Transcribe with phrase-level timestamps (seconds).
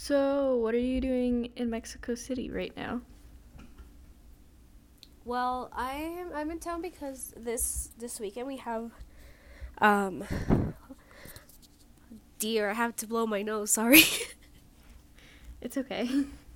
[0.00, 3.00] So, what are you doing in Mexico City right now?
[5.24, 8.92] Well, I'm I'm in town because this this weekend we have
[9.78, 10.22] um
[12.38, 14.04] dear, I have to blow my nose, sorry.
[15.60, 16.08] It's okay.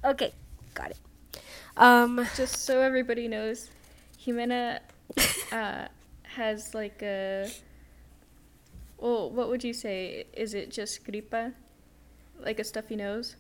[0.05, 0.33] okay,
[0.75, 0.99] got it.
[1.77, 3.71] Um Just so everybody knows,
[4.25, 4.79] Ximena
[5.53, 5.89] uh,
[6.23, 7.51] has like a.
[8.99, 10.27] Well, what would you say?
[10.33, 11.55] Is it just gripa?
[12.43, 13.37] Like a stuffy nose?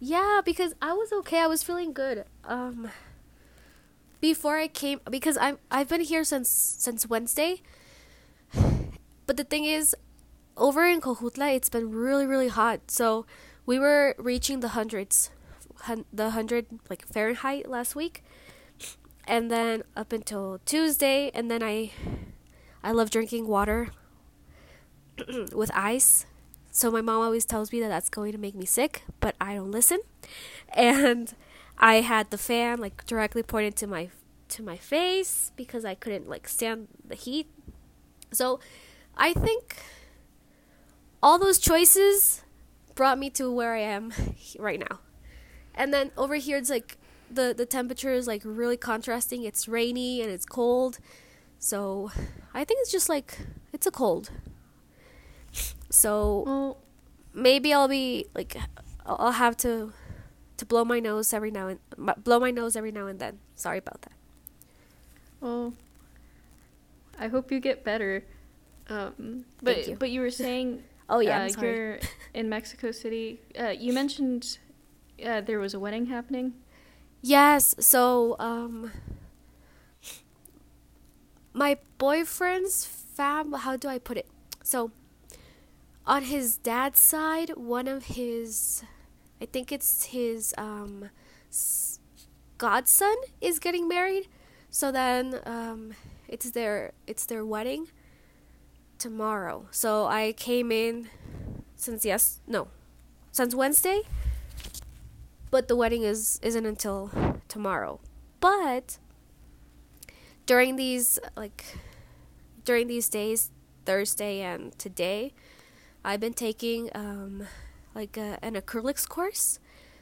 [0.00, 1.40] Yeah, because I was okay.
[1.40, 2.24] I was feeling good.
[2.44, 2.90] Um
[4.20, 7.62] before I came because I'm I've been here since since Wednesday.
[9.26, 9.94] But the thing is
[10.56, 12.90] over in Jojutla it's been really really hot.
[12.90, 13.26] So
[13.66, 15.30] we were reaching the hundreds
[15.82, 18.22] hun- the 100 like Fahrenheit last week.
[19.26, 21.92] And then up until Tuesday and then I
[22.82, 23.88] I love drinking water
[25.52, 26.26] with ice.
[26.74, 29.54] So my mom always tells me that that's going to make me sick, but I
[29.54, 30.00] don't listen.
[30.74, 31.32] And
[31.78, 34.08] I had the fan like directly pointed to my
[34.48, 37.46] to my face because I couldn't like stand the heat.
[38.32, 38.58] So
[39.16, 39.76] I think
[41.22, 42.42] all those choices
[42.96, 44.12] brought me to where I am
[44.58, 44.98] right now.
[45.76, 46.98] And then over here it's like
[47.30, 49.44] the the temperature is like really contrasting.
[49.44, 50.98] It's rainy and it's cold.
[51.60, 52.10] So
[52.52, 53.38] I think it's just like
[53.72, 54.32] it's a cold.
[55.94, 56.76] So Well,
[57.32, 58.56] maybe I'll be like
[59.06, 59.92] I'll have to
[60.56, 61.78] to blow my nose every now and
[62.24, 63.38] blow my nose every now and then.
[63.54, 64.12] Sorry about that.
[65.40, 65.72] well,
[67.18, 68.24] I hope you get better.
[68.90, 69.96] Um, but you.
[69.96, 71.98] but you were saying Oh yeah, uh, you're
[72.34, 73.40] in Mexico City.
[73.58, 74.58] Uh, you mentioned
[75.24, 76.54] uh, there was a wedding happening.
[77.22, 78.90] Yes, so um
[81.52, 84.26] my boyfriend's fam how do I put it?
[84.64, 84.90] So
[86.06, 88.82] on his dad's side, one of his
[89.40, 91.10] I think it's his um
[92.58, 94.28] godson is getting married.
[94.70, 95.94] So then um
[96.28, 97.88] it's their it's their wedding
[98.98, 99.66] tomorrow.
[99.70, 101.08] So I came in
[101.76, 102.68] since yes no
[103.32, 104.02] since Wednesday
[105.54, 107.12] but the wedding is isn't until
[107.46, 108.00] tomorrow.
[108.40, 108.98] But
[110.46, 111.64] during these like
[112.64, 113.52] during these days,
[113.84, 115.32] Thursday and today,
[116.04, 117.46] I've been taking um
[117.94, 119.58] like a, an acrylics course.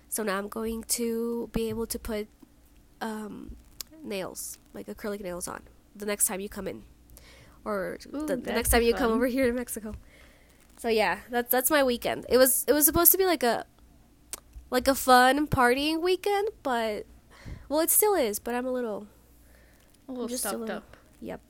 [0.08, 2.28] So now I'm going to be able to put
[3.00, 3.56] um
[4.02, 5.62] nails, like acrylic nails on
[5.94, 6.82] the next time you come in.
[7.64, 9.94] Or Ooh, the, the next time you come over here to Mexico.
[10.78, 12.26] So yeah, that's that's my weekend.
[12.28, 13.64] It was it was supposed to be like a
[14.70, 17.06] like a fun partying weekend, but
[17.68, 18.38] well, it still is.
[18.40, 19.06] But I'm a little
[20.08, 20.96] A little just a little- up.
[21.20, 21.40] yep.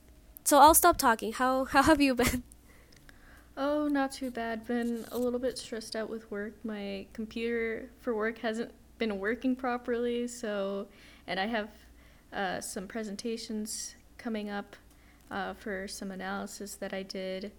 [0.45, 1.33] So I'll stop talking.
[1.33, 2.43] How how have you been?
[3.57, 4.67] Oh, not too bad.
[4.67, 6.55] Been a little bit stressed out with work.
[6.65, 10.87] My computer for work hasn't been working properly, so
[11.27, 11.69] and I have
[12.33, 14.77] uh, some presentations coming up
[15.31, 17.53] uh, for some analysis that I did,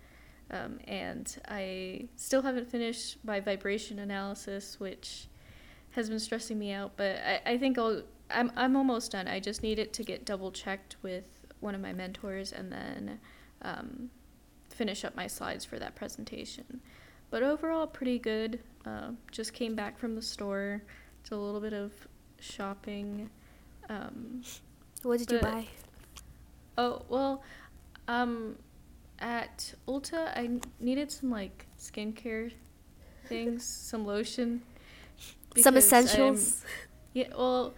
[0.49, 5.27] um, and I still haven't finished my vibration analysis, which
[5.91, 6.93] has been stressing me out.
[6.97, 8.01] But I, I think I'll.
[8.31, 9.27] I'm I'm almost done.
[9.27, 11.25] I just need it to get double checked with
[11.59, 13.19] one of my mentors, and then.
[13.61, 14.09] Um,
[14.73, 16.81] finish up my slides for that presentation.
[17.29, 18.59] But overall, pretty good.
[18.85, 20.81] Uh, just came back from the store,
[21.23, 21.91] did a little bit of
[22.39, 23.29] shopping.
[23.89, 24.43] Um,
[25.03, 25.67] What did you buy?
[26.77, 27.43] oh well,
[28.07, 28.55] um,
[29.19, 32.51] at Ulta, I needed some like skincare
[33.27, 34.61] things, some lotion.
[35.17, 36.63] Some because I'm- essentials.
[37.13, 37.73] yeah, well,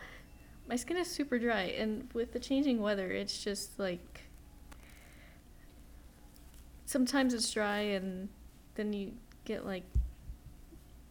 [0.68, 4.15] my skin is super dry, and with the changing weather, it's just like
[6.86, 8.30] sometimes it's dry, and
[8.76, 9.14] then you
[9.46, 9.84] get like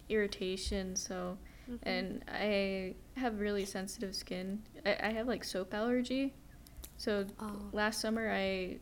[0.09, 0.97] irritation.
[0.97, 1.79] So, Mhm.
[1.83, 4.63] and I have really sensitive skin.
[4.85, 6.35] I, I have like soap allergy,
[6.97, 7.61] so Oh.
[7.73, 8.79] last summer I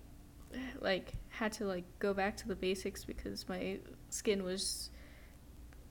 [0.80, 3.78] like had to like go back to the basics because my
[4.10, 4.90] skin was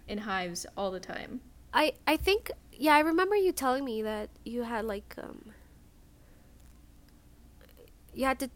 [0.08, 1.42] in hives all the time.
[1.74, 5.54] I I think yeah, I remember you telling me that you had like um
[8.14, 8.50] you had to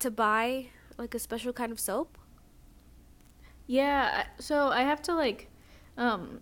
[0.00, 0.66] to buy
[0.98, 2.18] like a special kind of soap.
[3.66, 5.48] Yeah, so I have to like
[5.96, 6.40] um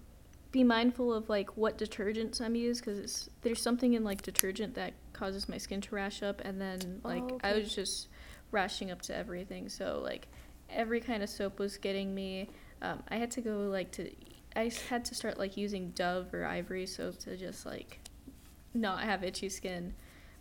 [0.50, 4.92] be mindful of like what detergents I'm used because there's something in like detergent that
[5.12, 8.08] causes my skin to rash up, and then like Oh, I was just
[8.50, 9.68] rashing up to everything.
[9.68, 10.28] So like
[10.68, 12.50] every kind of soap was getting me.
[12.80, 14.10] Um, I had to go like to
[14.54, 18.00] I had to start like using Dove or Ivory soap to just like
[18.74, 19.94] not have itchy skin.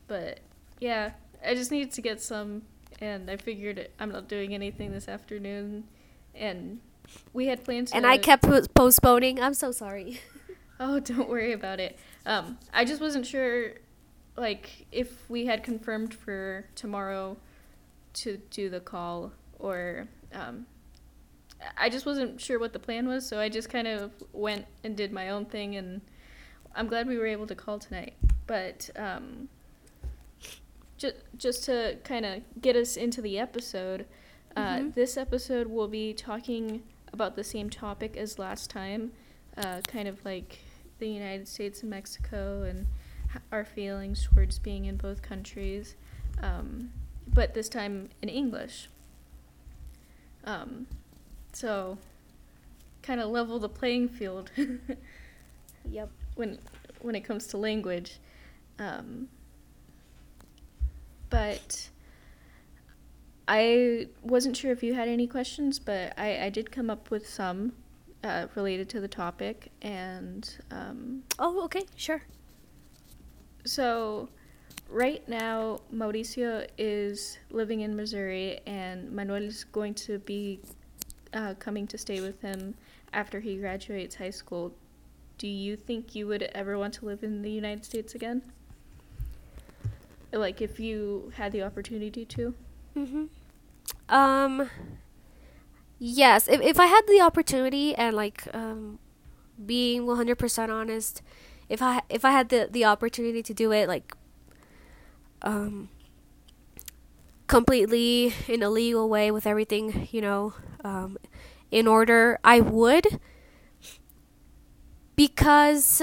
[0.07, 0.39] But
[0.79, 1.11] yeah,
[1.45, 2.63] I just needed to get some,
[2.99, 5.85] and I figured I'm not doing anything this afternoon,
[6.35, 6.79] and
[7.33, 7.91] we had plans.
[7.91, 9.39] And I kept po- postponing.
[9.39, 10.19] I'm so sorry.
[10.83, 11.99] Oh, don't worry about it.
[12.25, 13.73] Um, I just wasn't sure,
[14.35, 17.37] like, if we had confirmed for tomorrow
[18.13, 20.07] to do the call or.
[20.33, 20.65] Um,
[21.77, 24.97] I just wasn't sure what the plan was, so I just kind of went and
[24.97, 26.01] did my own thing, and
[26.75, 28.15] I'm glad we were able to call tonight.
[28.47, 29.49] But um,
[31.01, 34.05] just just to kind of get us into the episode,
[34.55, 34.93] uh, Mhm.
[34.93, 36.83] this episode will be talking
[37.13, 39.11] about the same topic as last time,
[39.57, 40.59] uh, kind of like
[40.99, 42.85] the United States and Mexico and
[43.51, 45.95] our feelings towards being in both countries,
[46.41, 46.91] um,
[47.27, 48.87] but this time in English.
[50.43, 50.87] Um,
[51.53, 51.97] so,
[53.01, 54.51] kind of level the playing field
[55.89, 56.09] Yep.
[56.35, 56.59] when
[57.01, 58.19] when it comes to language.
[58.79, 59.29] Um,
[61.31, 61.89] but
[63.47, 67.27] I wasn't sure if you had any questions, but I, I did come up with
[67.27, 67.73] some
[68.23, 69.71] uh, related to the topic.
[69.81, 72.21] And um, Oh, okay, sure.
[73.65, 74.29] so,
[74.89, 80.59] right now, Mauricio is living in Missouri, and Manuel is going to be
[81.33, 82.75] uh, coming to stay with him
[83.13, 84.73] after he graduates high school.
[85.37, 88.43] Do you think you would ever want to live in the United States again?
[90.31, 92.53] Like, if you had the opportunity to?
[92.95, 93.25] Mm-hmm.
[94.09, 94.69] Um.
[95.99, 98.99] Yes, if if I had the opportunity and like um,
[99.63, 101.21] being one hundred percent honest,
[101.69, 104.15] if I if I had the the opportunity to do it like
[105.43, 105.89] um
[107.47, 110.53] completely in a legal way with everything you know
[110.83, 111.17] um
[111.69, 113.19] in order, I would
[115.15, 116.01] because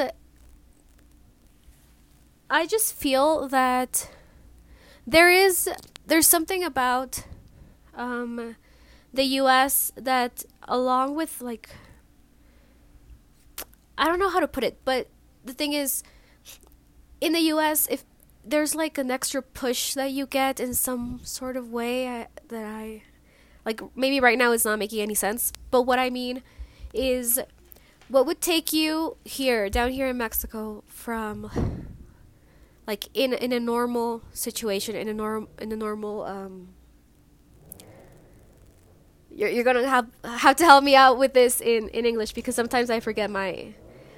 [2.51, 4.11] I just feel that
[5.09, 5.71] there is
[6.07, 7.25] there's something about
[7.95, 8.57] um,
[9.13, 9.91] the U.S.
[9.97, 11.71] that, along with like,
[13.97, 15.09] I don't know how to put it, but
[15.45, 16.03] the thing is,
[17.23, 18.05] in the U.S., if
[18.45, 22.65] there's like an extra push that you get in some sort of way I, that
[22.65, 23.03] I,
[23.65, 26.43] like maybe right now it's not making any sense, but what I mean
[26.93, 27.41] is,
[28.09, 31.51] what would take you here, down here in Mexico, from
[32.89, 36.69] like in in a normal situation in a norm in a normal um
[39.31, 42.55] you're, you're gonna have have to help me out with this in in english because
[42.55, 43.73] sometimes i forget my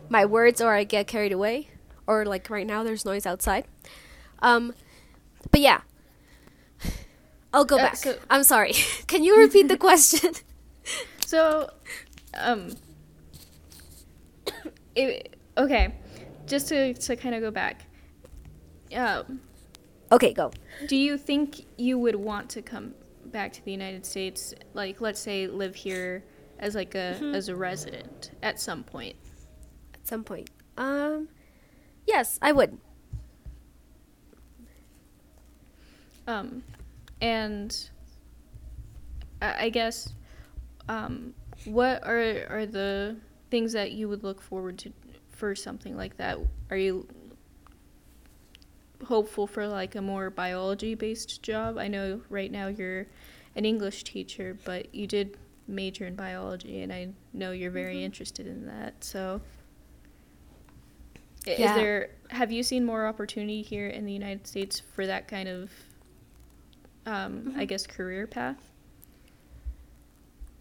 [0.09, 1.69] my words or i get carried away
[2.07, 3.65] or like right now there's noise outside.
[4.41, 4.73] Um
[5.53, 5.81] but yeah.
[7.53, 7.97] I'll go Uh, back.
[7.97, 8.73] so- i'm sorry.
[9.07, 10.33] Can you repeat the question?
[11.27, 11.71] So,
[12.35, 12.73] um,
[14.97, 15.95] it, okay,
[16.47, 17.83] just to, to kind of go back.
[18.95, 19.41] Um,
[20.13, 20.51] okay go
[20.87, 22.95] do you think you would want to come
[23.27, 24.55] back to the United States?
[24.75, 26.25] Like, let's say, live here
[26.59, 27.35] as like a Mhm.
[27.35, 29.17] as a resident at some point.
[29.95, 31.29] at some point um
[32.07, 32.77] yes i would
[36.27, 36.63] Um,
[37.21, 37.91] and
[39.43, 40.13] I, I guess,
[40.89, 41.35] um,
[41.65, 43.17] what are are the
[43.51, 44.93] things that you would look forward to
[45.29, 46.39] for something like that?
[46.71, 47.09] Are you
[49.05, 51.79] hopeful for like a more biology based job?
[51.79, 53.07] I know right now you're
[53.57, 55.37] an English teacher, but you did
[55.67, 58.05] major in biology, and I know you're very Mhm.
[58.05, 59.03] interested in that.
[59.05, 59.41] So,
[61.47, 61.71] Yeah.
[61.71, 65.49] is there have you seen more opportunity here in the United States for that kind
[65.49, 65.71] of,
[67.07, 67.69] um, I Mhm.
[67.69, 68.71] guess, career path?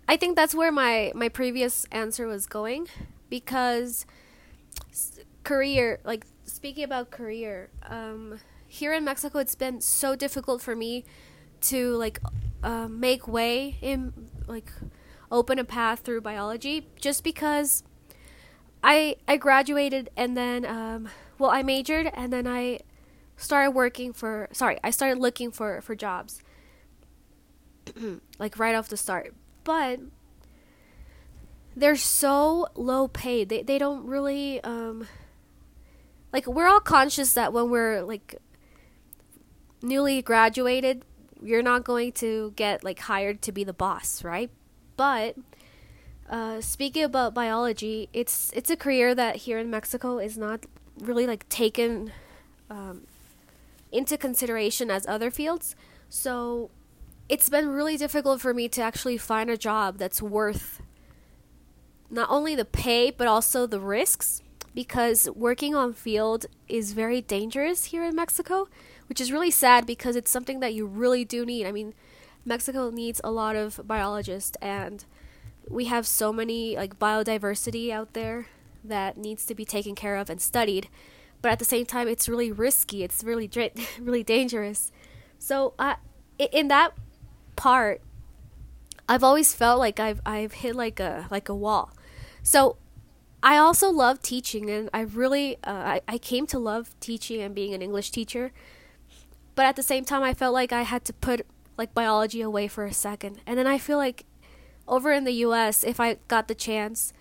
[0.07, 2.87] I think that's where my my previous answer was going
[3.29, 4.05] because
[5.43, 11.03] career like speaking about career um here in Mexico it's been so difficult for me
[11.61, 12.19] to like
[12.63, 14.13] uh, make way in
[14.47, 14.71] like
[15.31, 17.83] open a path through biology just because
[18.83, 22.79] I I graduated and then um well I majored and then I
[23.37, 26.41] started working for sorry I started looking for for jobs
[28.39, 29.99] like right off the start but
[31.75, 33.49] they're so low paid.
[33.49, 35.07] They they don't really um
[36.31, 38.35] like we're all conscious that when we're like
[39.81, 41.03] newly graduated,
[41.41, 44.49] you're not going to get like hired to be the boss, right?
[44.97, 45.35] But
[46.29, 50.65] uh, speaking about biology, it's it's a career that here in Mexico is not
[50.99, 52.11] really like taken
[52.69, 53.07] um,
[53.91, 55.75] into consideration as other fields.
[56.09, 56.69] So
[57.27, 60.81] it's been really difficult for me to actually find a job that's worth
[62.09, 64.41] not only the pay but also the risks
[64.73, 68.67] because working on field is very dangerous here in Mexico,
[69.07, 71.65] which is really sad because it's something that you really do need.
[71.65, 71.93] I mean,
[72.45, 75.05] Mexico needs a lot of biologists and
[75.67, 78.47] we have so many like biodiversity out there
[78.83, 80.87] that needs to be taken care of and studied.
[81.41, 83.03] But at the same time, it's really risky.
[83.03, 83.49] It's really
[83.99, 84.91] really dangerous.
[85.37, 85.97] So I,
[86.37, 86.93] in that
[87.55, 88.01] part,
[89.07, 91.91] I've always felt like I've I've hit like a like a wall.
[92.43, 92.77] So
[93.41, 97.55] I also love teaching, and I really uh, I I came to love teaching and
[97.55, 98.51] being an English teacher.
[99.55, 101.45] But at the same time, I felt like I had to put
[101.77, 104.25] like biology away for a second, and then I feel like
[104.87, 107.13] over in the U.S., if I got the chance,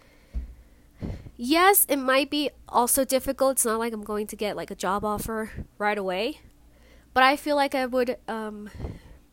[1.37, 3.53] yes, it might be also difficult.
[3.53, 6.41] It's not like I'm going to get like a job offer right away,
[7.15, 8.71] but I feel like I would um,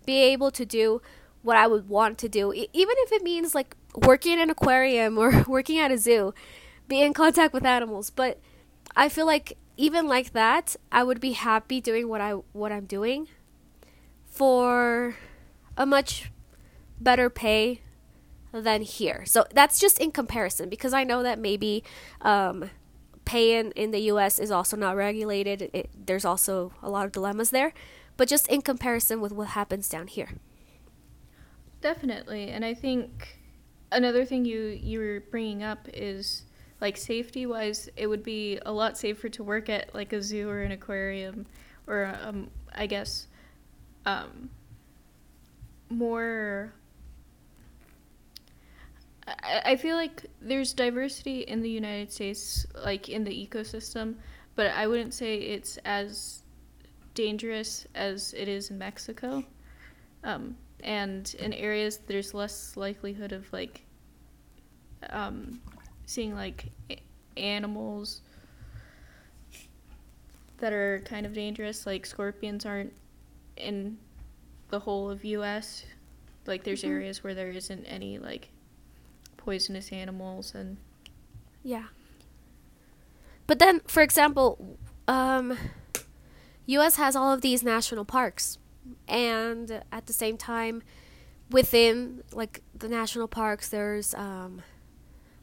[0.06, 1.02] be able to do
[1.42, 4.50] what I would want to do, e- even if it means like working in an
[4.50, 6.34] aquarium or working at a zoo,
[6.88, 8.10] be in contact with animals.
[8.10, 8.40] But
[8.96, 12.86] I feel like even like that, I would be happy doing what I what I'm
[12.86, 13.28] doing
[14.26, 15.16] for
[15.78, 16.32] a much
[17.00, 17.82] better pay
[18.52, 19.24] than here.
[19.26, 21.84] So that's just in comparison because I know that maybe
[22.22, 22.70] um,
[23.26, 25.70] pay in, in the US is also not regulated.
[25.74, 27.74] It, there's also a lot of dilemmas there,
[28.18, 30.30] but just in comparison with what happens down here.
[31.82, 33.40] Definitely, and I think
[33.92, 36.44] another thing you you were bringing up is
[36.82, 40.50] like safety wise, it would be a lot safer to work at like a zoo
[40.50, 41.46] or an aquarium,
[41.88, 43.28] or um, I guess
[44.06, 44.50] um,
[45.90, 46.74] more.
[49.44, 54.16] I, feel like there's diversity in the United States, like in the ecosystem,
[54.54, 56.44] but I wouldn't say it's as
[57.16, 59.44] dangerous as it is in Mexico.
[60.24, 63.82] Um, and in areas there's less likelihood of like
[65.10, 65.60] um,
[66.06, 66.66] seeing like
[67.38, 68.22] animals
[70.58, 72.94] that are kind of dangerous like scorpions aren't
[73.58, 73.98] in
[74.70, 75.84] the whole of US
[76.46, 76.90] like there's Mhm.
[76.90, 78.50] areas where there isn't any like
[79.38, 80.78] poisonous animals and
[81.64, 81.88] Yeah.
[83.48, 85.58] But then, for example, um,
[86.68, 86.96] U.S.
[86.98, 88.58] has all of these national parks,
[89.08, 90.82] and at the same time,
[91.52, 94.62] within like the national parks, there's um,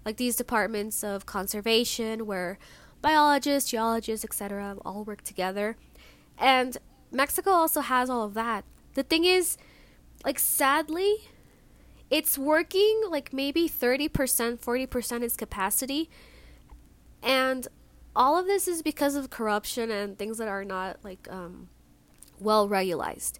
[0.05, 2.59] like these departments of conservation where
[3.01, 5.77] biologists, geologists, etc., all work together,
[6.39, 6.79] and
[7.11, 8.65] Mexico also has all of that.
[8.95, 9.57] The thing is,
[10.25, 11.29] like sadly,
[12.11, 16.11] it's working like maybe 30%, 40% its capacity.
[17.23, 17.69] And
[18.15, 21.69] all of this is because of corruption and things that are not like um,
[22.39, 23.39] well regulated.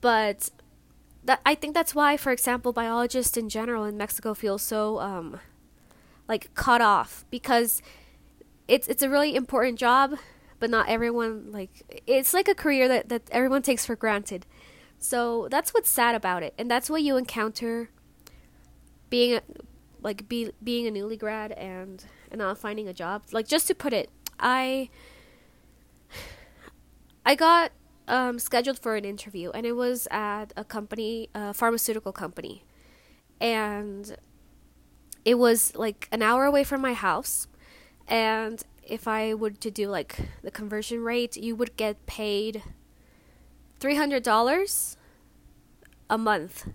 [0.00, 0.50] But
[1.24, 5.40] that I think that's why, for example, biologists in general in Mexico feel so um,
[6.28, 7.82] like cut off because
[8.68, 10.16] it's it's a really important job,
[10.58, 14.46] but not everyone like it's like a career that, that everyone takes for granted.
[14.98, 17.90] So that's what's sad about it, and that's what you encounter
[19.10, 19.42] being a,
[20.02, 23.22] like be, being a newly grad and and not finding a job.
[23.32, 24.88] Like just to put it, I
[27.24, 27.72] I got
[28.08, 32.64] um, scheduled for an interview, and it was at a company, a pharmaceutical company,
[33.40, 34.16] and
[35.26, 37.46] it was like an hour away from my house,
[38.08, 42.62] and if I were to do like the conversion rate, you would get paid
[43.78, 44.96] three hundred dollars
[46.08, 46.68] a month.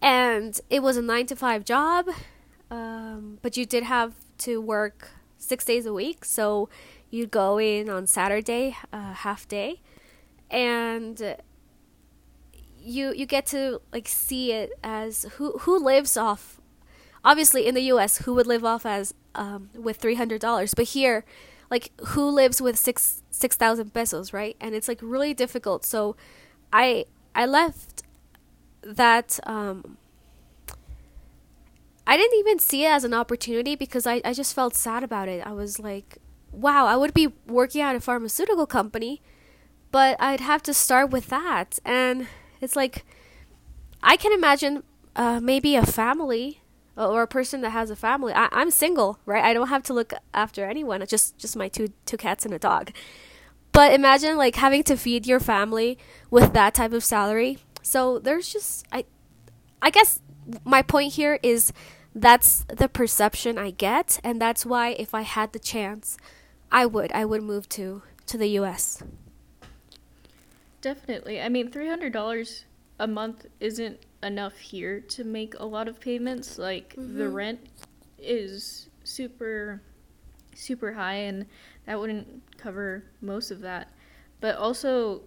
[0.00, 2.08] And it was a nine to five job
[2.72, 6.68] um, but you did have to work six days a week so
[7.10, 9.80] you'd go in on saturday uh, half day
[10.50, 11.36] and
[12.80, 16.60] you you get to like see it as who who lives off
[17.24, 21.24] obviously in the us who would live off as um, with $300 but here
[21.70, 26.14] like who lives with six six thousand pesos right and it's like really difficult so
[26.72, 28.02] i i left
[28.82, 29.96] that um,
[32.06, 35.28] I didn't even see it as an opportunity because I, I just felt sad about
[35.28, 35.46] it.
[35.46, 36.18] I was like,
[36.50, 39.22] wow, I would be working at a pharmaceutical company,
[39.90, 41.78] but I'd have to start with that.
[41.84, 42.26] And
[42.60, 43.04] it's like,
[44.02, 44.82] I can imagine
[45.14, 46.60] uh, maybe a family
[46.96, 48.32] or a person that has a family.
[48.32, 49.44] I, I'm single, right?
[49.44, 51.02] I don't have to look after anyone.
[51.02, 52.92] It's just just my two two cats and a dog.
[53.72, 55.98] But imagine like having to feed your family
[56.30, 57.58] with that type of salary.
[57.82, 59.04] So there's just I
[59.80, 60.20] I guess
[60.64, 61.72] my point here is
[62.14, 66.18] that's the perception I get and that's why if I had the chance
[66.70, 69.02] I would I would move to to the US.
[70.82, 71.40] Definitely.
[71.40, 72.64] I mean, three hundred dollars
[72.98, 76.58] a month isn't enough here to make a lot of payments.
[76.58, 77.34] Like the Mhm.
[77.34, 77.60] rent
[78.18, 79.82] is super,
[80.54, 81.46] super high, and
[81.86, 83.88] that wouldn't cover most of that.
[84.40, 85.22] But also,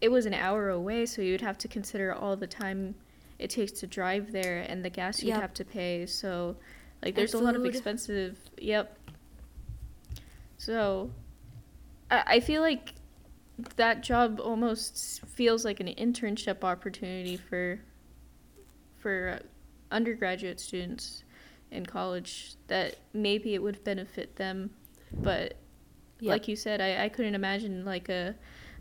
[0.00, 2.94] it was an hour away, so you'd have to consider all the time
[3.38, 5.40] it takes to drive there and the gas you'd Yep.
[5.40, 6.06] have to pay.
[6.06, 6.56] So,
[7.02, 8.38] Like there's a lot of expensive.
[8.58, 8.98] Yep.
[10.56, 11.12] So,
[12.10, 12.94] I, I feel like
[13.76, 17.80] that job almost feels like an internship opportunity for
[18.98, 19.46] for uh,
[19.90, 21.24] undergraduate students
[21.70, 24.70] in college that maybe it would benefit them
[25.12, 25.54] but
[26.20, 26.32] Yep.
[26.32, 28.34] like you said I, I couldn't imagine like a,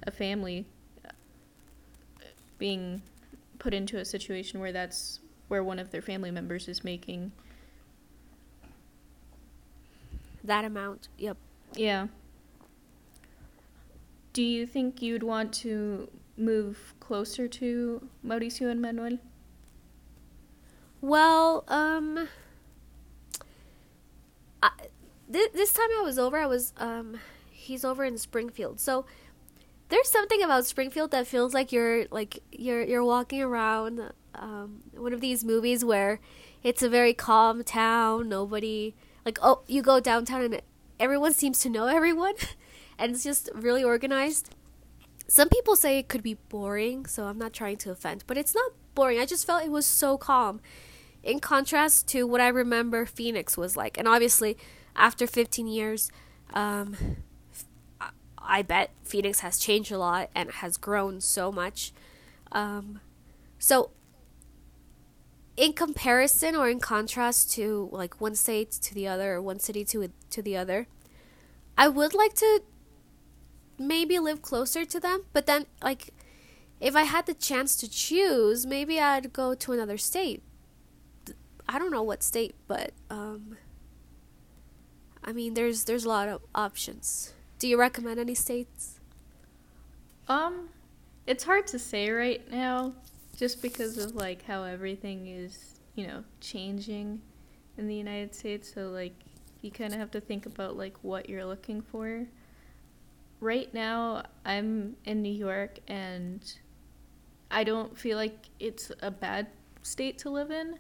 [0.04, 0.66] a family
[1.06, 1.12] uh,
[2.58, 3.04] being
[3.60, 7.32] put into a situation where that's where one of their family members is making
[10.44, 11.10] that amount.
[11.18, 11.38] Yep.
[11.76, 12.08] yeah
[14.38, 19.18] do you think you'd want to move closer to mauricio and manuel
[21.02, 22.28] Well, um,
[24.62, 24.70] I,
[25.34, 27.18] th- this time I was over, I was um,
[27.50, 28.80] he's over in Springfield.
[28.80, 29.08] So
[29.90, 35.14] there's something about Springfield that feels like you're like you're you're walking around um one
[35.14, 36.20] of these movies where
[36.62, 38.30] it's a very calm town.
[38.30, 38.94] Nobody
[39.26, 40.62] like oh you go downtown and
[41.00, 42.36] everyone seems to know everyone,
[42.98, 44.54] and it's just really organized.
[45.28, 48.56] Some people say it could be boring, so I'm not trying to offend, but it's
[48.56, 49.20] not boring.
[49.20, 50.62] I just felt it was so calm
[51.24, 53.98] in contrast to what I remember Phoenix was like.
[53.98, 54.58] And obviously,
[54.96, 56.12] after 15 years,
[56.54, 57.18] um,
[58.38, 61.92] I- bet Phoenix has changed a lot and has grown so much.
[62.54, 63.02] Um,
[63.60, 63.92] so,
[65.58, 69.84] in comparison or in contrast to like one state to the other or one city
[69.86, 70.88] to to the other,
[71.78, 72.62] I would like to
[73.78, 75.24] maybe live closer to them.
[75.34, 76.14] But then, like,
[76.80, 80.44] if I had the chance to choose, maybe I'd go to another state.
[81.68, 83.58] I don't know what state, but um,
[85.24, 87.34] I mean, there's there's a lot of options.
[87.60, 89.00] Do you recommend any states?
[90.30, 90.70] Um,
[91.26, 92.94] it's hard to say right now,
[93.38, 97.22] just because of like how everything is, you know, changing
[97.78, 98.72] in the United States.
[98.74, 99.14] So like,
[99.62, 102.28] you kind of have to think about like what you're looking for.
[103.40, 106.42] Right now, I'm in New York, and
[107.52, 109.48] I don't feel like it's a bad
[109.84, 110.80] state to live in.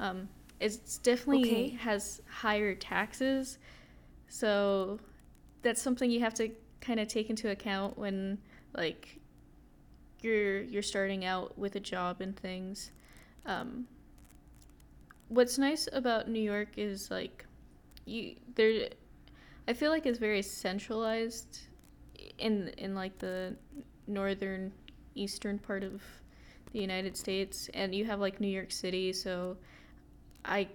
[0.00, 0.28] Um,
[0.60, 1.76] it's definitely Okay.
[1.78, 3.58] has higher taxes,
[4.28, 4.98] so
[5.62, 8.38] that's something you have to kind of take into account when
[8.74, 9.20] like
[10.20, 12.90] you're you're starting out with a job and things.
[13.46, 13.86] Um,
[15.28, 17.44] what's nice about New York is like
[18.04, 18.88] you there.
[19.68, 21.60] I feel like it's very centralized
[22.42, 23.56] in in like the
[24.06, 24.72] northern
[25.14, 26.02] eastern part of
[26.72, 29.56] the United States, and you have like New York City, so
[30.44, 30.68] I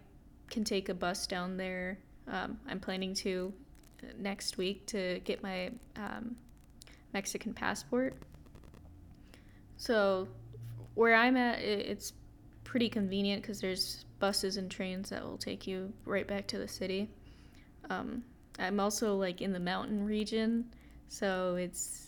[0.49, 1.99] can take a bus down there.
[2.27, 3.53] Um, I'm planning to
[4.17, 6.35] next week to get my um,
[7.13, 8.15] Mexican passport.
[9.77, 10.27] So
[10.95, 12.13] where I'm at, it's
[12.63, 16.67] pretty convenient because there's buses and trains that will take you right back to the
[16.67, 17.09] city.
[17.89, 18.23] Um,
[18.59, 20.65] I'm also like in the mountain region,
[21.07, 22.07] so it's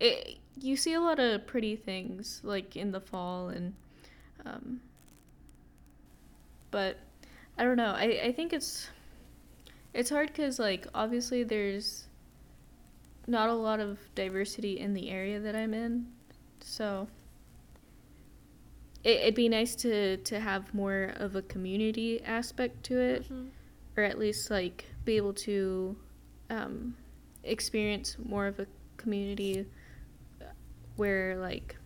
[0.00, 3.74] it, you see a lot of pretty things like in the fall and
[4.44, 4.80] um,
[6.70, 6.98] but
[7.58, 7.94] I don't know.
[7.96, 8.88] I, I think it's
[9.94, 12.06] it's hard because like obviously there's
[13.26, 16.06] not a lot of diversity in the area that I'm in,
[16.60, 17.08] so
[19.04, 23.26] it, it'd be nice to to have more of a community aspect to it,
[23.96, 25.96] or at least like be able to
[26.50, 26.94] um,
[27.46, 29.66] experience more of a community
[30.96, 31.76] where like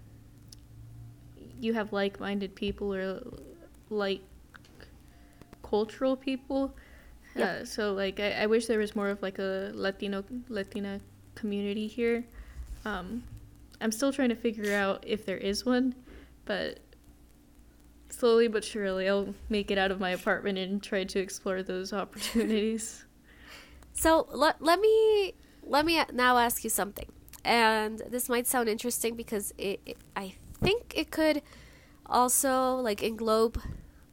[1.61, 3.23] you have like-minded people or
[3.91, 4.23] like
[5.63, 6.75] cultural people.
[7.37, 7.49] Yep.
[7.49, 11.01] Uh, so like I, I wish there was more of like a Latino Latina
[11.35, 12.25] community here.
[12.85, 13.23] Um,
[13.81, 15.95] I'm still trying to figure out if there is one,
[16.45, 16.81] but
[18.09, 21.93] slowly but surely I'll make it out of my apartment and try to explore those
[21.93, 23.05] opportunities.
[23.93, 27.07] So let, let me let me now ask you something,
[27.45, 31.43] and this might sound interesting because it, it I think it could
[32.07, 33.61] also like englobe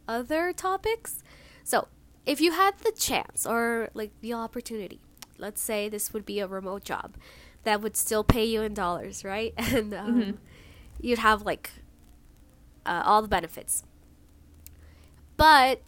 [0.07, 1.23] other topics.
[1.63, 1.87] So
[2.25, 4.99] if you had the chance or like the opportunity,
[5.37, 7.15] let's say this would be a remote job
[7.63, 9.53] that would still pay you in dollars, right?
[9.57, 10.37] And um, Mhm.
[11.01, 11.71] you'd have like
[12.85, 13.83] uh, all the benefits,
[15.35, 15.81] but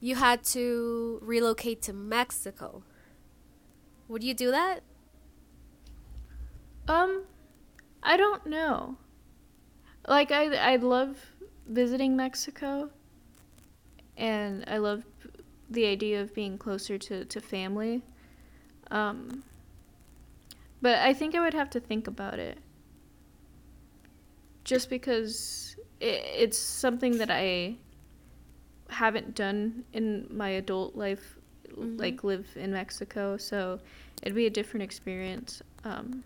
[0.00, 2.82] you had to relocate to Mexico.
[4.08, 4.80] Would you do that?
[6.88, 7.24] Um,
[8.02, 8.96] I don't know.
[10.06, 11.18] Like I I love
[11.66, 12.90] visiting Mexico,
[14.16, 15.04] and I love
[15.68, 18.02] the idea of being closer to to family.
[18.90, 19.42] Um,
[20.80, 22.58] but I think I would have to think about it.
[24.62, 27.76] Just because it, it's something that I
[28.88, 31.38] haven't done in my adult life,
[31.78, 31.98] Mhm.
[32.00, 33.36] like live in Mexico.
[33.36, 33.80] So
[34.22, 35.62] it'd be a different experience.
[35.84, 36.24] Um,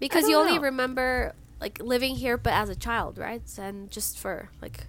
[0.00, 0.62] Because you only know.
[0.62, 3.42] remember like living here, but as a child, right?
[3.58, 4.86] And just for like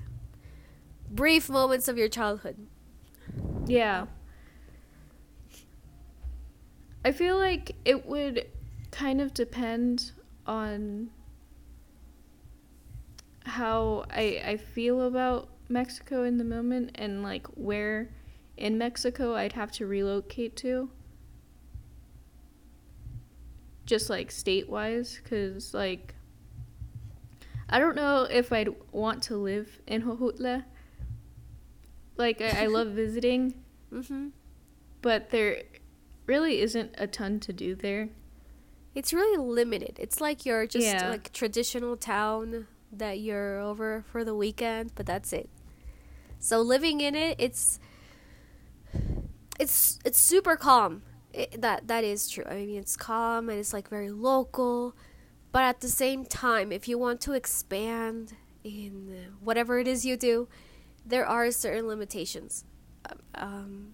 [1.09, 2.57] brief moments of your childhood.
[3.65, 4.07] Yeah.
[7.05, 8.47] I feel like it would
[8.91, 10.11] kind of depend
[10.47, 11.09] on
[13.45, 18.09] how I I feel about Mexico in the moment and like where
[18.57, 20.89] in Mexico I'd have to relocate to.
[23.85, 26.15] Just like state-wise cuz like
[27.69, 30.65] I don't know if I'd want to live in Jojutla.
[32.17, 33.55] Like I, I love visiting,
[33.91, 34.29] Mm-hmm.
[35.01, 35.63] but there
[36.25, 38.09] really isn't a ton to do there.
[38.93, 39.97] It's really limited.
[39.99, 41.09] It's like you're just Yeah.
[41.09, 45.49] like traditional town that you're over for the weekend, but that's it.
[46.45, 47.79] So living in it, it's
[49.59, 51.01] it's it's super calm.
[51.33, 52.43] It, that that is true.
[52.47, 54.95] I mean, it's calm and it's like very local,
[55.51, 60.15] but at the same time, if you want to expand in whatever it is you
[60.17, 60.47] do,
[61.03, 62.63] there are certain limitations.
[63.09, 63.93] Um, Um,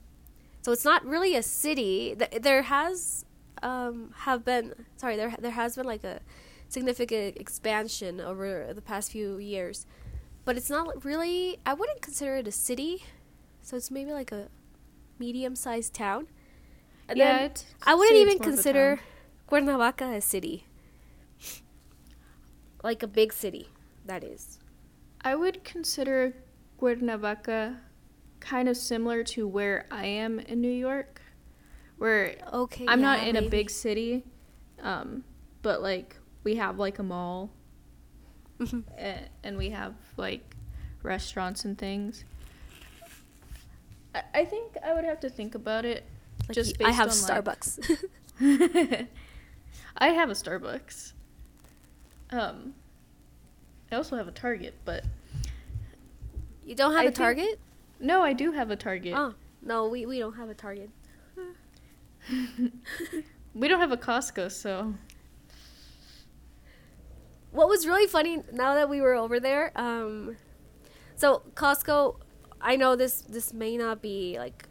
[0.61, 2.15] so it's not really a city.
[2.15, 3.23] There has
[3.63, 6.19] um, have been sorry there there has been like a
[6.67, 9.85] significant expansion over the past few years,
[10.45, 11.59] but it's not really.
[11.65, 13.03] I wouldn't consider it a city,
[13.61, 14.47] so it's maybe like a
[15.19, 16.27] medium-sized town.
[17.07, 17.49] And yeah,
[17.83, 18.99] I wouldn't even consider.
[19.47, 20.65] Cuernavaca a city,
[22.83, 23.67] like a big city.
[24.05, 24.59] That is.
[25.21, 26.33] I would consider
[26.77, 27.81] Cuernavaca
[28.39, 31.21] kind of similar to where I am in New York,
[31.97, 32.85] where Okay.
[32.87, 34.23] I'm not yeah, in a big city,
[34.81, 35.23] um,
[35.61, 37.51] but like we have like a mall
[39.43, 40.55] And we have like
[41.03, 42.23] restaurants and things.
[44.13, 46.03] I, I think I would have to think about it.
[46.47, 48.05] Like, just I based have on, like- Starbucks.
[49.97, 51.13] I have a Starbucks.
[52.31, 52.73] Um,
[53.91, 55.03] I also have a Target, but
[56.65, 57.59] you don't have I a think- Target?
[57.99, 59.13] no, I do have a Target.
[59.15, 60.89] Oh no, we we don't have a Target.
[63.53, 64.93] we don't have a Costco, so
[67.51, 70.35] what was really funny now that we were over there um
[71.15, 72.15] so costco
[72.61, 74.67] i know this this may not be like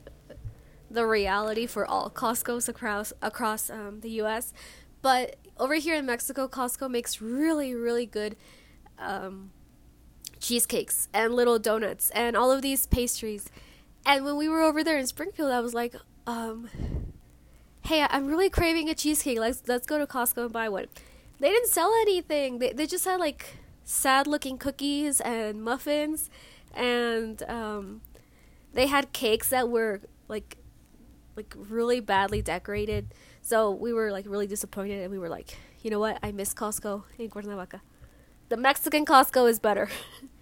[0.91, 4.53] the reality for all costcos across across um, the us
[5.03, 8.37] but over here in mexico costco makes really really good
[8.99, 9.51] um,
[10.41, 13.49] cheesecakes and little donuts and all of these pastries.
[14.05, 15.95] And when we were over there in springfield i was like
[16.27, 16.69] um,
[17.83, 19.39] hey i'm really craving a cheesecake.
[19.39, 20.87] Let's let's go to costco and buy one
[21.41, 22.59] they didn't sell anything.
[22.59, 26.31] They they just had like sad looking cookies and muffins
[26.75, 28.03] and um
[28.73, 30.59] they had cakes that were like
[31.37, 33.15] like really badly decorated.
[33.43, 36.19] So we were like really disappointed and we were like, you know what?
[36.23, 37.81] I miss Costco in Cuernavaca.
[38.49, 39.89] The Mexican Costco is better.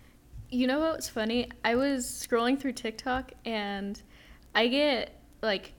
[0.50, 1.50] you know what's funny?
[1.64, 4.00] I was scrolling through TikTok and
[4.54, 5.72] I get like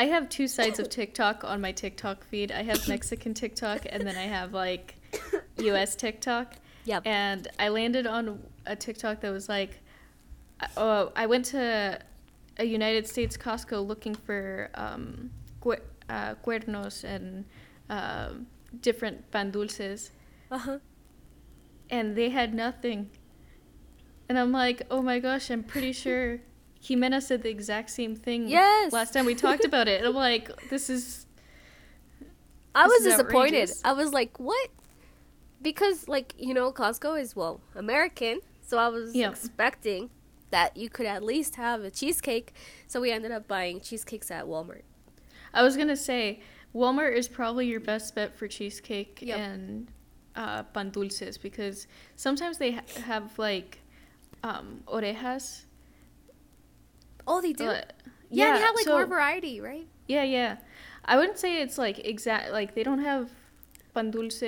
[0.00, 2.50] I have two sides of TikTok on my TikTok feed.
[2.52, 4.94] I have Mexican TikTok and then I have like
[5.58, 6.54] US TikTok.
[6.86, 7.02] Yep.
[7.06, 9.72] And I landed on a TikTok that was like,
[10.78, 11.98] oh, I went to
[12.58, 17.44] a United States Costco looking for um, cuer- uh, cuernos and
[17.90, 18.46] um
[18.80, 20.12] different pan dulces,
[20.50, 20.78] Uh-huh.
[21.90, 23.10] and they had nothing.
[24.28, 26.40] And I'm like, oh my gosh, I'm pretty sure
[26.82, 28.92] Ximena said the exact same thing Yes.
[28.92, 30.04] last time we talked about it.
[30.04, 31.26] I'm like, this is
[32.74, 33.54] I This was is disappointed.
[33.54, 33.80] outrageous.
[33.84, 34.70] I was like, "What?"
[35.62, 39.30] Because like, you know, Costco is well, American, so I was Yeah.
[39.30, 40.10] expecting
[40.50, 42.54] that you could at least have a cheesecake.
[42.86, 44.82] So we ended up buying cheesecakes at Walmart.
[45.52, 46.40] I was gonna say
[46.74, 49.38] Walmart is probably your best bet for cheesecake Yep.
[49.38, 49.88] and
[50.36, 53.80] uh, pan dulces because sometimes they ha- have like
[54.44, 55.64] um, orejas.
[57.30, 57.66] Oh, they do.
[57.66, 57.92] but-
[58.32, 59.86] yeah, they have like so- more variety, right?
[60.06, 60.56] Yeah, yeah.
[61.04, 62.52] I wouldn't say it's like exact.
[62.52, 63.30] Like they don't have
[63.94, 64.42] pan dulce.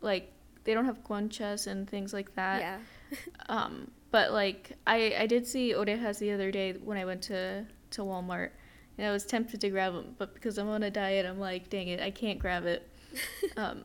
[0.00, 0.30] Like
[0.64, 2.60] they don't have conchas and things like that.
[2.60, 2.78] yeah.
[3.48, 7.66] Um, but like I I did see orejas the other day when I went to
[7.94, 8.50] to Walmart,
[8.98, 11.68] and I was tempted to grab them, but because I'm on a diet, I'm like,
[11.70, 12.88] dang it, I can't grab it.
[13.56, 13.84] um,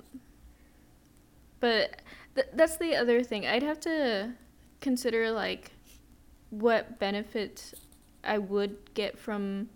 [1.60, 2.02] but
[2.36, 3.46] th- that's the other thing.
[3.46, 4.34] I'd have to
[4.82, 5.72] consider like
[6.50, 7.74] what benefits
[8.24, 9.70] I would get from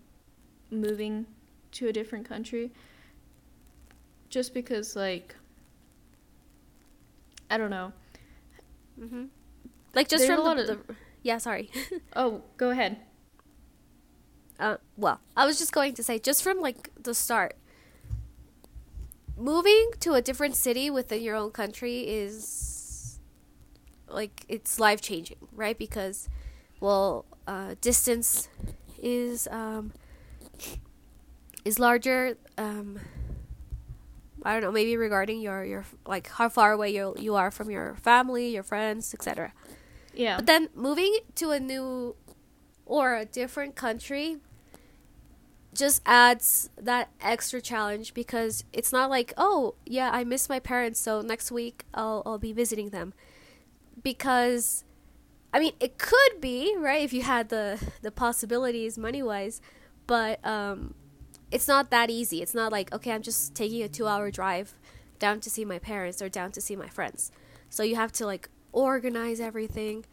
[0.69, 1.25] moving
[1.73, 2.71] to a different country.
[4.29, 5.35] Just because like
[7.49, 7.93] I don't know.
[8.99, 9.25] hmm
[9.93, 11.71] Like just There's from a lot the, of- the yeah, sorry.
[12.15, 12.97] Oh, go ahead.
[14.59, 17.55] uh, well, I was just going to say, just from like the start,
[19.37, 23.19] moving to a different city within your own country is
[24.07, 25.77] like it's life changing, right?
[25.77, 26.29] Because,
[26.79, 28.49] well, uh, distance
[29.01, 29.91] is um,
[31.65, 32.37] is larger.
[32.57, 32.99] Um,
[34.43, 37.69] I don't know, maybe regarding your your like how far away you you are from
[37.69, 39.53] your family, your friends, etc.
[40.13, 40.37] Yeah.
[40.37, 42.15] But then moving to a new
[42.85, 44.37] or a different country
[45.73, 50.99] just adds that extra challenge because it's not like, oh, yeah, I miss my parents,
[50.99, 53.13] so next week I'll I'll be visiting them.
[54.01, 54.83] Because
[55.53, 59.61] I mean, it could be, right, if you had the the possibilities money-wise,
[60.07, 60.95] but um
[61.51, 62.41] it's not that easy.
[62.41, 64.73] It's not like, okay, I'm just taking a 2-hour drive
[65.19, 67.31] down to see my parents or down to see my friends.
[67.69, 70.03] So you have to like organize everything.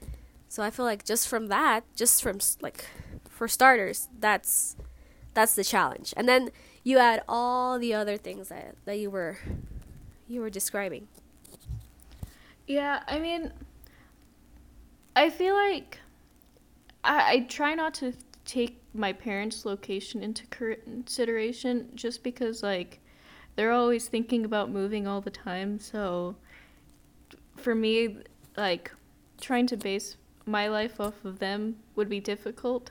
[0.49, 2.85] So I feel like just from that, just from like
[3.29, 4.77] for starters, that's
[5.33, 6.13] that's the challenge.
[6.17, 6.51] And then
[6.85, 9.39] you add all the other things that that you were
[10.29, 11.09] you were describing.
[12.67, 13.53] Yeah, I mean,
[15.15, 15.99] I feel like
[17.05, 18.13] I, I try not to
[18.45, 23.01] take my parents' location into consideration just because, like,
[23.57, 25.79] they're always thinking about moving all the time.
[25.79, 26.37] So,
[27.57, 28.19] for me,
[28.57, 28.91] like,
[29.41, 32.91] trying to base my life off of them would be difficult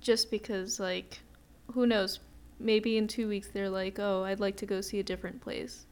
[0.00, 1.20] just because, like,
[1.72, 2.20] who knows?
[2.58, 5.86] Maybe in two weeks they're like, oh, I'd like to go see a different place.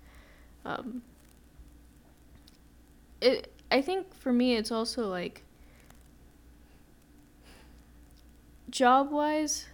[0.65, 1.03] Um,
[3.21, 5.43] it I think for me it's also like
[8.71, 9.67] job wise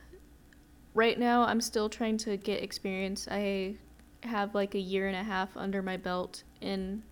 [0.95, 3.29] right now I'm still trying to get experience.
[3.31, 3.77] I
[4.23, 7.03] have like a year and a half under my belt in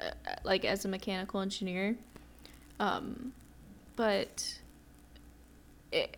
[0.00, 0.10] uh,
[0.44, 1.96] like as a mechanical engineer.
[2.80, 3.32] Um
[3.96, 4.60] but
[5.90, 6.16] it,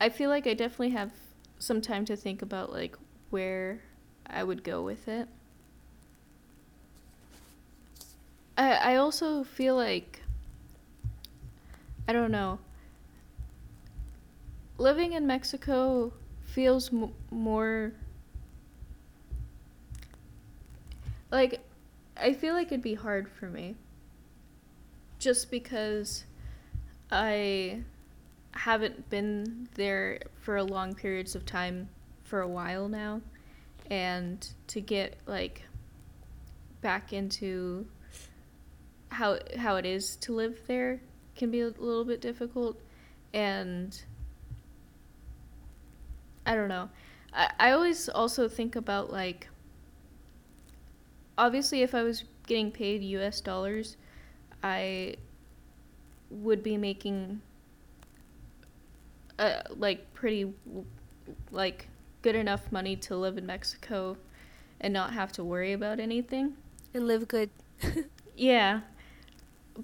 [0.00, 1.12] I feel like I definitely have
[1.58, 2.96] some time to think about like
[3.30, 3.80] where
[4.26, 5.28] I would go with it.
[8.56, 10.22] I I also feel like
[12.06, 12.58] I don't know.
[14.78, 16.12] Living in Mexico
[16.44, 17.92] feels m- more
[21.30, 21.60] like
[22.16, 23.76] I feel like it'd be hard for me.
[25.18, 26.24] Just because
[27.10, 27.82] I
[28.52, 31.88] haven't been there for a long periods of time
[32.24, 33.20] for a while now
[33.90, 35.62] and to get like
[36.80, 37.86] back into
[39.12, 41.00] how how it is to live there
[41.36, 42.80] can be a little bit difficult
[43.32, 44.02] and
[46.44, 46.90] I don't know.
[47.32, 49.48] I, I always also think about like
[51.38, 53.96] obviously if I was getting paid US dollars,
[54.62, 55.16] I
[56.30, 57.40] would be making
[59.38, 60.52] uh, like pretty
[61.50, 61.88] like
[62.22, 64.16] good enough money to live in Mexico
[64.80, 66.56] and not have to worry about anything.
[66.94, 67.50] And live good.
[68.34, 68.80] Yeah.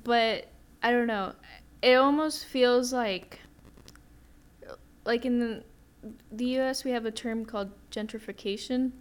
[0.05, 0.49] But
[0.83, 1.33] I don't know.
[1.83, 3.41] It almost feels like
[5.05, 5.65] like in the,
[6.31, 8.93] the US we have a term called gentrification.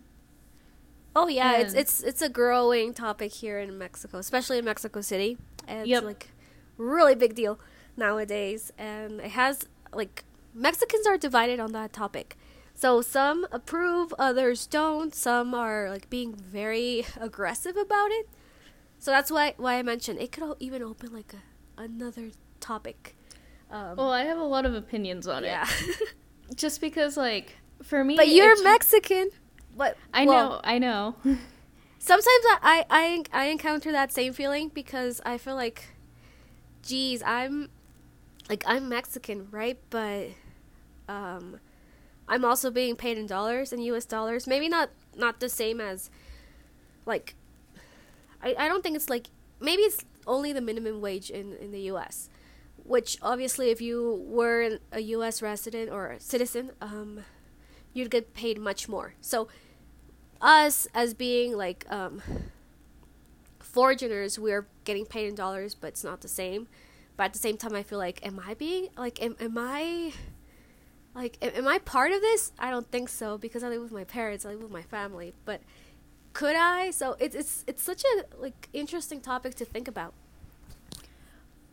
[1.15, 5.38] Oh yeah, it's it's it's a growing topic here in Mexico, especially in Mexico City.
[5.67, 6.04] And it's Yep.
[6.04, 6.28] like
[6.78, 7.60] really big deal
[7.97, 10.23] nowadays and it has like
[10.54, 12.38] Mexicans are divided on that topic.
[12.76, 15.13] So some approve, others don't.
[15.13, 18.30] Some are like being very aggressive about it.
[18.99, 23.15] So that's why why I mentioned it could even open like a, another topic.
[23.69, 25.47] Um, Well, I have a lot of opinions on it.
[25.47, 25.67] yeah.
[25.81, 26.15] it.
[26.55, 29.29] Just because like for me but you're Mexican.
[29.75, 31.15] But I well, know, I know.
[31.99, 35.83] sometimes I, I I encounter that same feeling because I feel like,
[36.81, 37.69] geez, I'm
[38.49, 39.77] like I'm Mexican, right?
[39.89, 40.29] But
[41.07, 41.60] um,
[42.27, 44.05] I'm also being paid in dollars in U.S.
[44.05, 44.47] dollars.
[44.47, 46.10] Maybe not not the same as
[47.05, 47.36] like
[48.41, 49.28] I I don't think it's like
[49.60, 52.30] maybe it's only the minimum wage in in the U.S.
[52.84, 55.41] Which obviously, if you were a U.S.
[55.41, 57.26] resident or a citizen, um,
[57.93, 59.13] you'd get paid much more.
[59.19, 59.50] So
[60.41, 62.21] us as being like um
[63.60, 66.67] foreigners we're getting paid in dollars but it's not the same
[67.15, 70.12] but at the same time i feel like am i being like am, am i
[71.15, 74.04] like am i part of this i don't think so because i live with my
[74.04, 75.62] parents i live with my family but
[76.38, 76.91] could i?
[76.91, 80.13] So it's it's it's such a like interesting topic to think about.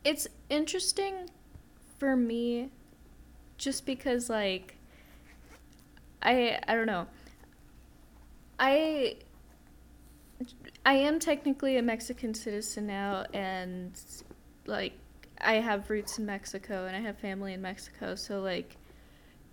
[0.05, 1.29] It's interesting
[1.98, 2.70] for me
[3.59, 4.77] just because like
[6.22, 7.07] I I don't know.
[8.59, 9.16] I
[10.87, 13.92] I am technically a Mexican citizen now, and
[14.64, 14.94] like
[15.42, 18.79] I have roots in Mexico and I have family in Mexico, so like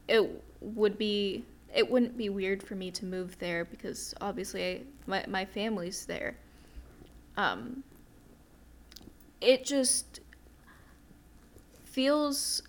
[0.07, 4.81] it would be it wouldn't be weird for me to move there because obviously I,
[5.07, 6.35] my my family's there.
[7.37, 7.83] Um,
[9.39, 10.19] it just
[11.85, 12.61] feels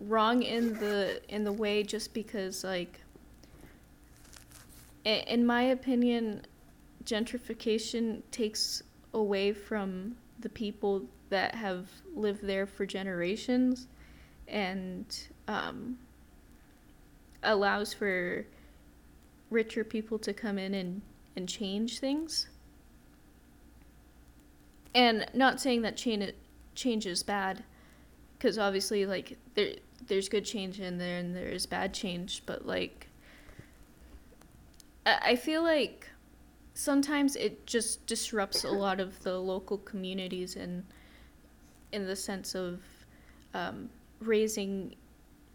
[0.00, 3.00] wrong in the in the way just because like
[5.04, 6.42] in my opinion
[7.04, 8.82] gentrification takes
[9.14, 13.86] away from the people that have lived there for generations
[14.48, 15.98] and um,
[17.42, 18.46] allows for
[19.50, 21.02] richer people to come in and,
[21.36, 22.48] and change things.
[24.94, 26.32] And not saying that change,
[26.74, 27.62] change is bad,
[28.36, 29.74] because obviously, like, there,
[30.06, 33.06] there's good change in there and there's bad change, but, like,
[35.06, 36.08] I, I feel like
[36.74, 40.84] sometimes it just disrupts a lot of the local communities and
[41.92, 42.80] in the sense of
[43.54, 44.94] um, raising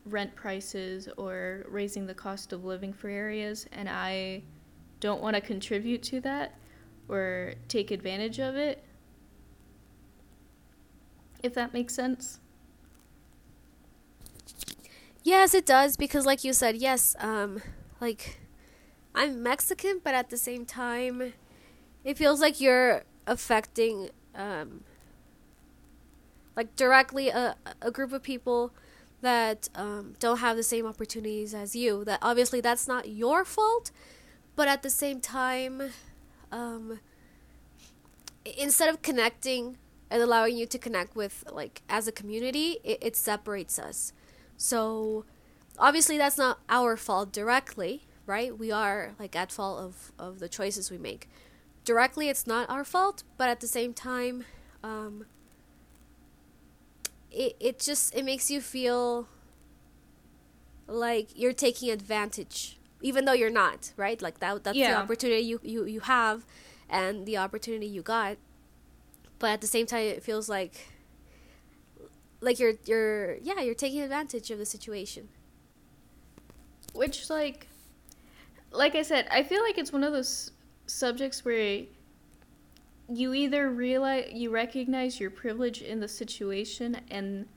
[0.05, 4.43] rent prices or raising the cost of living for areas, and I
[4.99, 6.55] don't want to contribute to that
[7.07, 8.83] or take advantage of it.
[11.43, 12.39] If that makes sense.
[15.23, 17.61] Yes, it does because, like you said, yes, um,
[17.99, 18.39] like
[19.13, 21.33] I'm Mexican, but at the same time,
[22.03, 24.83] it feels like you're affecting um,
[26.55, 28.71] like directly a, a group of people
[29.25, 33.91] that um, don't have the same opportunities as you that obviously that's not your fault
[34.55, 35.81] but at the same time
[36.51, 36.99] um,
[38.57, 39.77] instead of connecting
[40.11, 44.13] and allowing you to connect with like as a community it, it separates us.
[44.57, 45.25] So
[45.79, 48.57] obviously that's not our fault directly right?
[48.57, 51.29] We are like at fault of, of the choices we make.
[51.83, 54.45] Directly it's not our fault but at the same time
[54.83, 55.25] um,
[57.35, 59.27] it, it just it makes you feel
[60.87, 64.21] like you're taking advantage even though you're not right?
[64.21, 64.91] Like that that's yeah.
[64.91, 66.45] the opportunity you, you you have
[66.89, 68.37] and the opportunity you got.
[69.37, 70.87] But at the same time it feels like
[72.39, 75.29] like you're you're yeah you're taking advantage of the situation.
[76.93, 77.67] Which like
[78.71, 80.51] like i said i feel like it's one of those
[80.85, 81.83] subjects where
[83.07, 87.47] you either realize you recognize your privilege in the situation and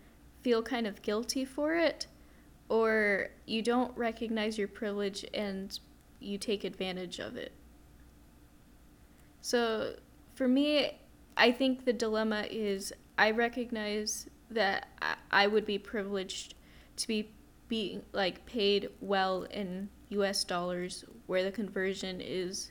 [0.43, 2.07] feel kind of guilty for it
[2.69, 5.81] or you don't recognize your privilege and
[6.21, 7.53] you take advantage of it.
[9.41, 9.95] So
[10.39, 10.93] for me
[11.37, 14.87] i think the dilemma is i recognize that
[15.33, 16.55] i would be privileged
[16.95, 17.29] to be
[17.67, 22.71] being like paid well in us dollars where the conversion is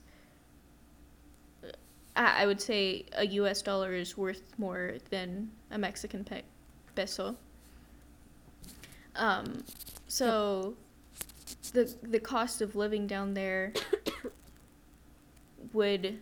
[2.18, 3.62] I would say a U.S.
[3.62, 6.42] dollar is worth more than a Mexican pe-
[6.96, 7.36] peso.
[9.16, 9.64] Um,
[10.08, 10.76] so
[11.74, 13.74] the the cost of living down there
[15.74, 16.20] would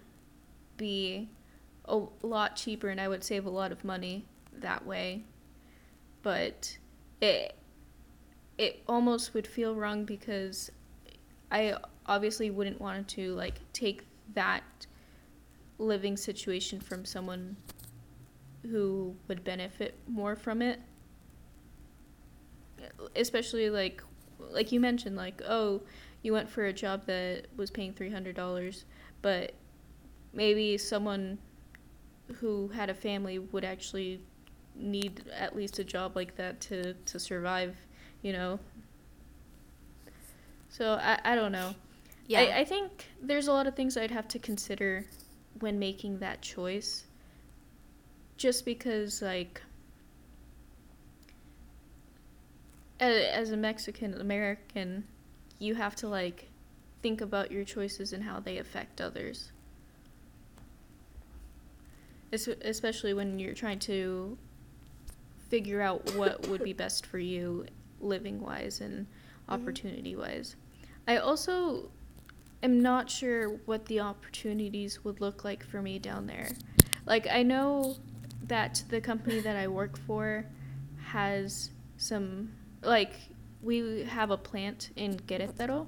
[0.76, 1.30] be
[1.86, 4.26] a lot cheaper, and I would save a lot of money
[4.60, 5.24] that way.
[6.24, 6.78] But
[7.22, 7.56] it
[8.58, 10.72] it almost would feel wrong because
[11.52, 14.04] I obviously wouldn't want to like take
[14.34, 14.64] that
[15.78, 17.58] living situation from someone
[18.70, 20.80] who would benefit more from it.
[23.16, 24.02] Especially like
[24.40, 25.82] like you mentioned like oh
[26.22, 28.84] you went for a job that was paying $300
[29.22, 29.54] but
[30.34, 31.38] maybe someone
[32.36, 34.20] who had a family would actually
[34.76, 37.76] need at least a job like that to to survive
[38.22, 38.60] you know?
[40.70, 41.76] So i, I don't know.
[42.28, 42.42] Yeah.
[42.42, 45.06] I, I think there's a lot of things i'd have to consider
[45.60, 47.06] when making that choice
[48.38, 49.62] just because like
[53.00, 55.06] as a Mexican American
[55.60, 56.50] you have to like
[57.02, 59.52] think about your choices and how they affect others
[62.32, 64.38] especially when you're trying to
[65.50, 67.66] figure out what would be best for you
[68.02, 69.54] living wise and mm-hmm.
[69.54, 70.56] opportunity wise
[71.08, 71.90] i also
[72.66, 76.52] am not sure what the opportunities would look like for me down there.
[77.06, 77.96] Like I know
[78.48, 80.46] that the company that I work for
[81.02, 82.52] has some
[82.82, 83.14] like
[83.62, 85.88] we have a plant in Querétaro.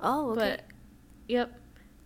[0.00, 0.40] Oh, okay.
[0.40, 0.64] But
[1.28, 1.60] yep.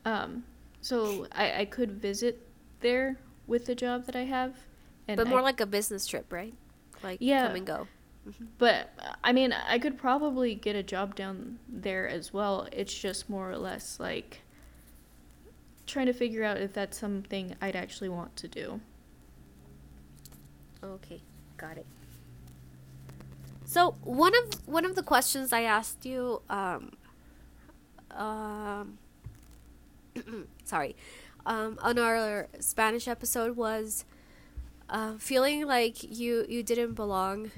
[0.05, 0.45] Um
[0.81, 2.47] so I I could visit
[2.81, 4.55] there with the job that I have.
[5.09, 6.55] And but more I, like a business trip, right?
[7.03, 7.87] Like yeah, come and go.
[8.29, 8.45] Mm-hmm.
[8.59, 8.91] But
[9.23, 12.69] I mean, I could probably get a job down there as well.
[12.73, 14.41] It's just more or less like
[15.87, 18.81] trying to figure out if that's something I'd actually want to do.
[20.83, 21.21] Okay,
[21.57, 21.87] got it.
[23.65, 26.93] So one of one of the questions I asked you, um,
[28.13, 28.99] um,
[30.65, 30.95] sorry,
[31.45, 34.05] um, on our Spanish episode was
[34.89, 37.51] uh, feeling like you you didn't belong,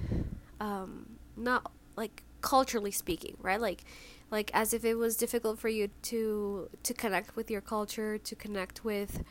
[0.60, 3.60] um, not like culturally speaking, right?
[3.60, 3.84] Like
[4.30, 8.34] like as if it was difficult for you to to connect with your culture, to
[8.34, 9.22] connect with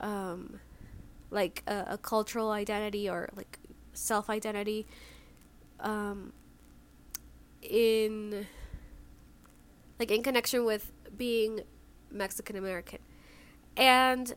[0.00, 0.60] um,
[1.30, 3.58] like a, a cultural identity or like
[3.92, 4.86] self identity
[5.80, 6.32] um,
[7.62, 8.46] in
[9.98, 11.60] like in connection with being
[12.10, 12.98] Mexican American.
[13.76, 14.34] And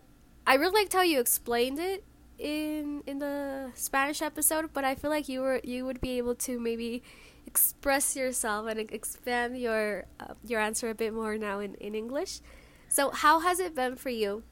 [0.48, 2.04] I really liked how you explained it
[2.38, 6.36] in in the Spanish episode, but I feel like you were you would be able
[6.36, 7.04] to maybe
[7.48, 12.42] express yourself and expand your uh, your answer a bit more now in, in English.
[12.90, 14.44] So, how has it been for you?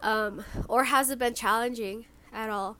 [0.00, 2.76] Um, or has it been challenging at all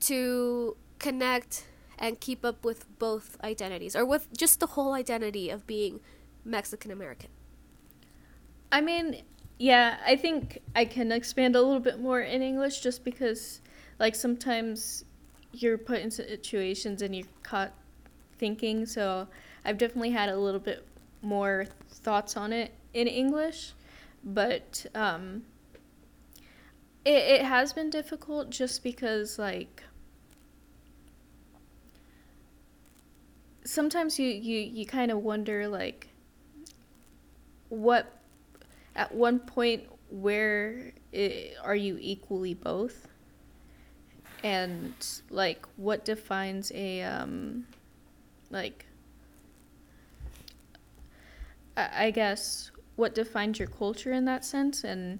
[0.00, 1.66] to connect
[1.98, 6.00] and keep up with both identities or with just the whole identity of being
[6.44, 7.30] Mexican American?
[8.72, 9.22] I mean,
[9.60, 13.60] yeah, I think I can expand a little bit more in English just because,
[13.98, 15.04] like, sometimes
[15.52, 17.74] you're put in situations and you're caught
[18.38, 18.86] thinking.
[18.86, 19.28] So
[19.62, 20.86] I've definitely had a little bit
[21.20, 23.74] more thoughts on it in English,
[24.24, 25.42] but um,
[27.04, 29.82] it, it has been difficult just because, like,
[33.64, 36.08] sometimes you, you, you kind of wonder, like,
[37.68, 38.19] what
[39.00, 43.08] at one point where it, are you equally both?
[44.44, 44.92] And
[45.30, 47.66] like what defines a um
[48.50, 48.84] like
[51.78, 55.18] I, I guess what defines your culture in that sense and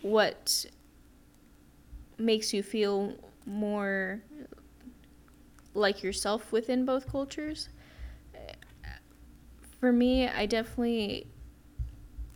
[0.00, 0.66] what
[2.18, 3.14] makes you feel
[3.46, 4.20] more
[5.74, 7.68] like yourself within both cultures?
[9.80, 11.26] For me i definitely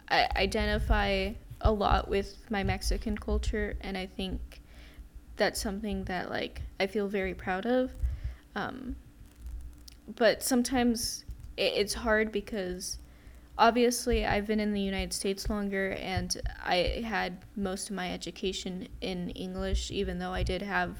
[0.09, 4.61] I identify a lot with my Mexican culture, and I think
[5.37, 7.93] that's something that like I feel very proud of.
[8.55, 8.97] Um,
[10.15, 11.25] but sometimes
[11.57, 12.99] it, it's hard because
[13.59, 18.89] obviously I've been in the United States longer, and I had most of my education
[19.01, 20.97] in English, even though I did have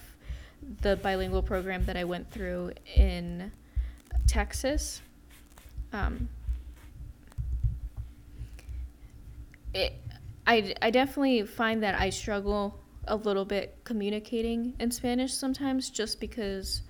[0.81, 3.53] the bilingual program that I went through in
[4.27, 5.01] Texas.
[5.93, 6.29] Um,
[9.77, 9.93] it,
[10.47, 16.21] I, I definitely find that I struggle a little bit communicating in Spanish sometimes just
[16.21, 16.83] because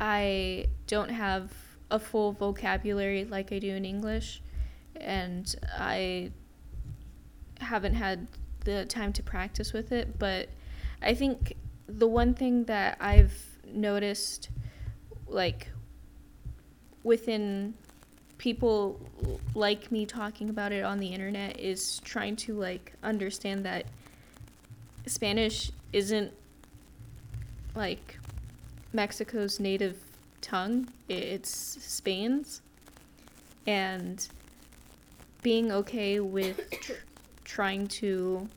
[0.00, 1.52] I don't have
[1.90, 4.42] a full vocabulary like I do in English.
[4.96, 6.30] And I
[7.60, 8.28] haven't had
[8.64, 10.18] the time to practice with it.
[10.18, 10.48] But
[11.02, 11.54] I think
[11.86, 13.34] the one thing that I've
[13.66, 14.50] noticed
[15.26, 15.68] like
[17.02, 17.74] within
[18.40, 18.98] people
[19.54, 23.84] like me talking about it on the internet is trying to like understand that
[25.04, 26.32] Spanish isn't
[27.74, 28.18] like
[28.94, 29.98] Mexico's native
[30.40, 32.62] tongue, it's Spain's.
[33.66, 34.26] And
[35.42, 36.92] being okay with tr-
[37.44, 38.48] trying to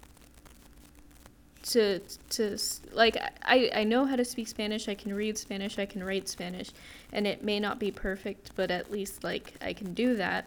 [1.63, 1.99] to
[2.29, 2.57] to
[2.91, 6.27] like I I know how to speak Spanish, I can read Spanish, I can write
[6.27, 6.71] Spanish,
[7.11, 10.45] and it may not be perfect, but at least like I can do that.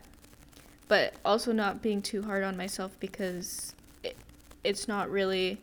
[0.88, 4.16] But also not being too hard on myself because it,
[4.62, 5.58] it's not really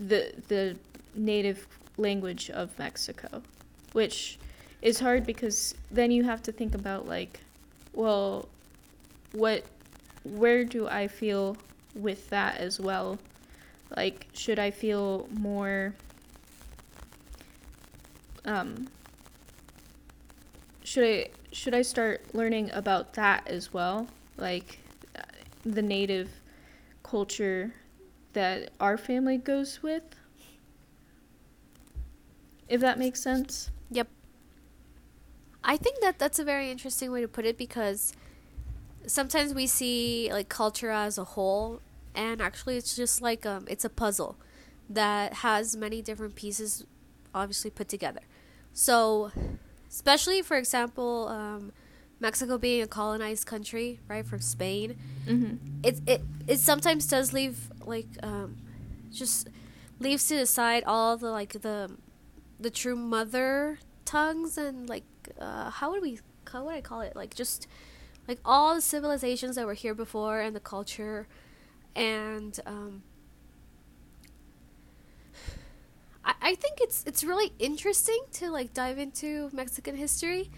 [0.00, 0.76] the the
[1.14, 1.66] native
[1.98, 3.42] language of Mexico,
[3.92, 4.38] which
[4.80, 7.40] is hard because then you have to think about like
[7.92, 8.48] well
[9.32, 9.64] what
[10.24, 11.56] where do I feel
[11.94, 13.18] with that as well?
[13.96, 15.94] Like, should I feel more
[18.44, 18.88] um
[20.82, 24.08] should I should I start learning about that as well?
[24.36, 24.78] Like
[25.64, 26.30] the native
[27.02, 27.72] culture
[28.32, 30.02] that our family goes with?
[32.68, 33.70] If that makes sense?
[33.90, 34.08] Yep.
[35.62, 38.14] I think that that's a very interesting way to put it because
[39.06, 41.80] sometimes we see like culture as a whole
[42.14, 44.36] and actually it's just like um it's a puzzle
[44.88, 46.84] that has many different pieces
[47.34, 48.20] obviously put together
[48.72, 49.30] so
[49.88, 51.72] especially for example um,
[52.20, 54.96] mexico being a colonized country right from spain
[55.26, 55.56] mm-hmm.
[55.82, 58.56] it, it it sometimes does leave like um,
[59.10, 59.48] just
[60.00, 61.90] leaves to the side all the like the
[62.60, 65.04] the true mother tongues and like
[65.40, 66.18] uh, how would we
[66.50, 67.66] how would i call it like just
[68.28, 71.26] like all the civilizations that were here before and the culture
[71.94, 73.02] and um,
[76.24, 80.50] I, I think it's it's really interesting to like dive into Mexican history.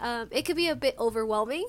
[0.00, 1.66] Um, it could be a bit overwhelming,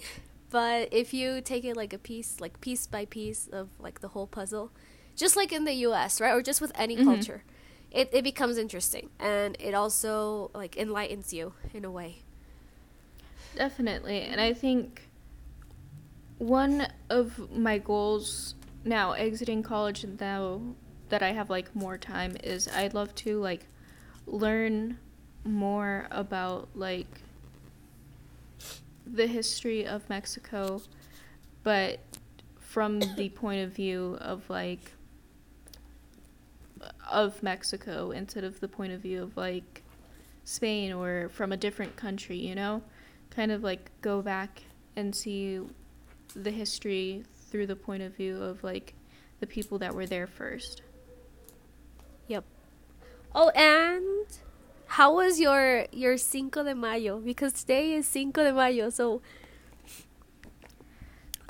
[0.49, 4.09] but if you take it like a piece, like piece by piece of like the
[4.09, 4.71] whole puzzle,
[5.15, 7.05] just like in the U.S., right, or just with any Mhm.
[7.05, 7.43] culture,
[7.91, 12.23] it it becomes interesting, and it also like enlightens you in a way.
[13.55, 14.21] Definitely.
[14.21, 15.09] And I think
[16.37, 18.55] one of my goals
[18.85, 20.61] now exiting college now
[21.09, 23.65] that I have like more time is I'd love to like
[24.25, 24.97] learn
[25.43, 27.21] more about like
[29.05, 30.81] the history of Mexico
[31.63, 31.99] but
[32.59, 34.91] from the point of view of like
[37.09, 39.83] of Mexico instead of the point of view of like
[40.43, 42.83] Spain or from a different country, you know?
[43.29, 44.63] Kind of like go back
[44.95, 45.59] and see
[46.35, 47.23] the history
[47.55, 48.93] through the point of view of like
[49.39, 50.81] the people that were there first.
[52.27, 52.43] Yep.
[53.33, 54.27] Oh, and
[54.87, 57.19] how was your your Cinco de Mayo?
[57.19, 59.21] Because today is Cinco de Mayo, so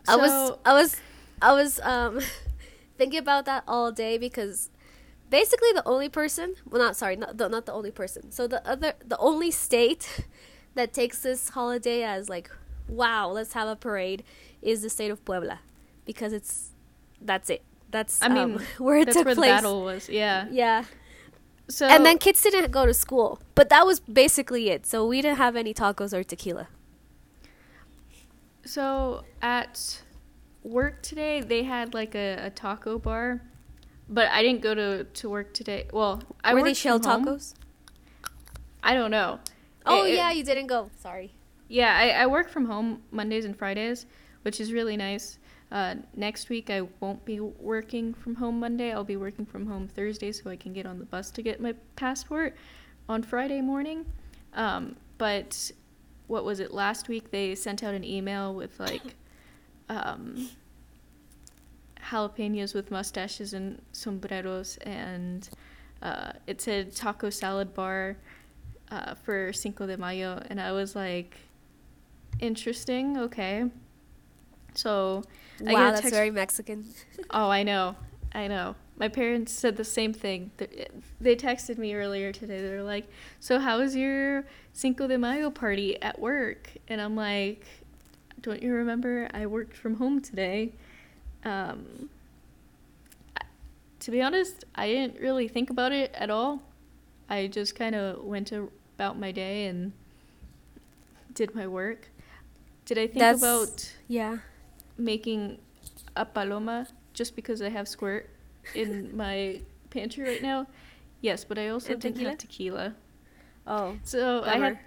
[0.07, 0.95] I was I was
[1.41, 2.21] I was um
[2.99, 4.69] thinking about that all day because
[5.31, 8.31] basically the only person, well not sorry, not the, not the only person.
[8.31, 10.27] So the other the only state
[10.75, 12.51] that takes this holiday as like
[12.87, 14.23] wow, let's have a parade
[14.61, 15.61] is the state of Puebla
[16.05, 16.69] because it's
[17.21, 17.61] that's it.
[17.91, 19.49] That's I mean, um, where it That's took where place.
[19.51, 20.09] the battle was.
[20.09, 20.47] Yeah.
[20.51, 20.85] Yeah
[21.69, 25.21] So and then kids didn't go to school but that was basically it so we
[25.21, 26.67] didn't have any tacos or tequila
[28.65, 30.01] So at
[30.63, 33.41] work today, they had like a, a taco bar,
[34.09, 35.87] but I didn't go to, to work today.
[35.93, 37.53] Well, I were they shell tacos
[38.83, 39.39] I don't know.
[39.85, 41.31] oh It- it- yeah you didn't go sorry
[41.67, 44.05] Yeah, I, I work from home Mondays and Fridays,
[44.43, 45.39] which is really nice.
[45.71, 48.91] Uh, next week, I won't be working from home Monday.
[48.91, 51.59] I'll be working from home Thursday so I can get on the bus to get
[51.59, 52.55] my passport
[53.09, 54.05] on Friday morning.
[54.53, 55.71] Um, but
[56.27, 56.73] what was it?
[56.73, 59.15] Last week, they sent out an email with like
[59.89, 60.49] um,
[62.09, 65.49] jalapenos with mustaches and sombreros, and
[66.01, 68.17] uh, it said taco salad bar
[68.91, 71.37] uh, for Cinco de Mayo, and I was like,
[72.39, 73.65] interesting, okay.
[74.73, 75.23] So,
[75.61, 76.85] wow that's text- very mexican
[77.31, 77.95] oh, I know,
[78.33, 78.75] I know.
[78.97, 80.51] My parents said the same thing.
[81.19, 82.61] They texted me earlier today.
[82.61, 83.07] They're like,
[83.41, 87.65] "So how was your Cinco de Mayo party at work?" And I'm like,
[88.41, 89.27] "Don't you remember?
[89.33, 90.71] I worked from home today."
[91.43, 92.09] Um,
[93.99, 96.61] to be honest, I didn't really think about it at all.
[97.29, 99.91] I just kind of went about my day and
[101.33, 102.09] did my work.
[102.85, 104.37] Did I think That's- about yeah
[104.97, 105.59] making
[106.15, 108.29] a paloma just because I have squirt
[108.73, 110.67] in my pantry right now?
[111.21, 112.93] Yes, but I also And didn't have tequila.
[113.67, 114.79] oh So I had,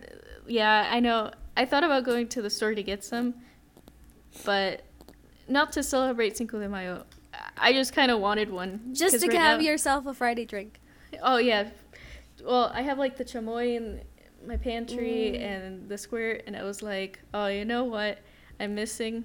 [0.46, 1.30] yeah, I know.
[1.56, 3.34] I thought about going to the store to get some,
[4.44, 4.82] but
[5.48, 7.04] not to celebrate Cinco de Mayo.
[7.56, 8.92] I just kind of wanted one.
[8.92, 10.80] Just to right have now- yourself a friday drink
[11.22, 11.70] Oh yeah,
[12.44, 14.02] well I have like the chamoy in
[14.46, 15.40] my pantry Mm.
[15.40, 18.18] and the squirt, and I was like, oh, you know what?
[18.60, 19.24] I'm missing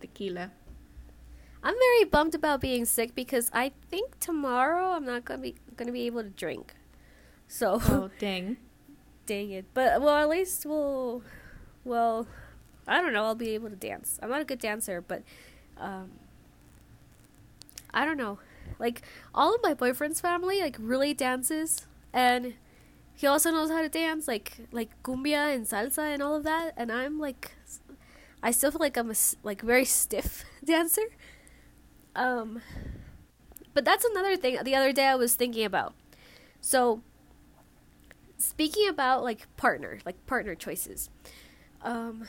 [0.00, 0.50] tequila.
[1.62, 5.92] i'm very bummed about being sick because i think tomorrow i'm not gonna be gonna
[5.92, 6.74] be able to drink
[7.46, 8.56] so Oh dang.
[9.26, 11.22] dang it but well at least we'll
[11.84, 12.26] well
[12.86, 15.22] i don't know i'll be able to dance i'm not a good dancer but
[15.78, 16.10] um
[17.92, 18.38] i don't know
[18.78, 19.02] like
[19.34, 22.54] all of my boyfriend's family like really dances and
[23.14, 26.72] he also knows how to dance like like cumbia and salsa and all of that
[26.76, 27.52] and i'm like
[28.42, 31.02] i still feel like i'm a like very stiff dancer.
[32.16, 32.60] Um
[33.74, 35.94] but that's another thing the other day i was thinking about.
[36.60, 37.02] So
[38.38, 41.10] speaking about like partner like partner choices
[41.82, 42.26] um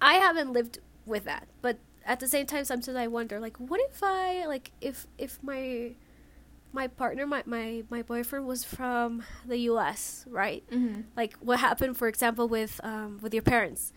[0.00, 3.80] i haven't lived with that but at the same time sometimes i wonder like what
[3.90, 5.92] if i like if if my
[6.72, 10.64] my partner my my, my boyfriend was from the us right?
[10.70, 11.02] Mm-hmm.
[11.16, 13.92] like what happened for example with um with your parents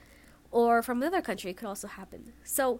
[0.51, 2.34] or from another country it could also happen.
[2.43, 2.80] So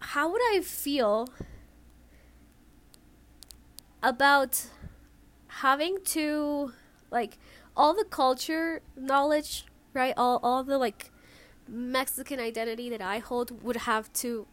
[0.00, 1.28] how would i feel
[4.02, 4.66] about
[5.48, 6.72] having to
[7.10, 7.38] like
[7.76, 10.12] all the culture knowledge right?
[10.16, 11.10] All all the like
[11.66, 14.46] mexican identity that i hold would have to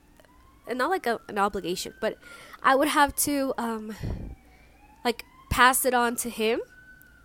[0.68, 2.18] and not like a, an obligation but
[2.64, 3.96] i would have to um
[5.04, 6.60] like pass it on to him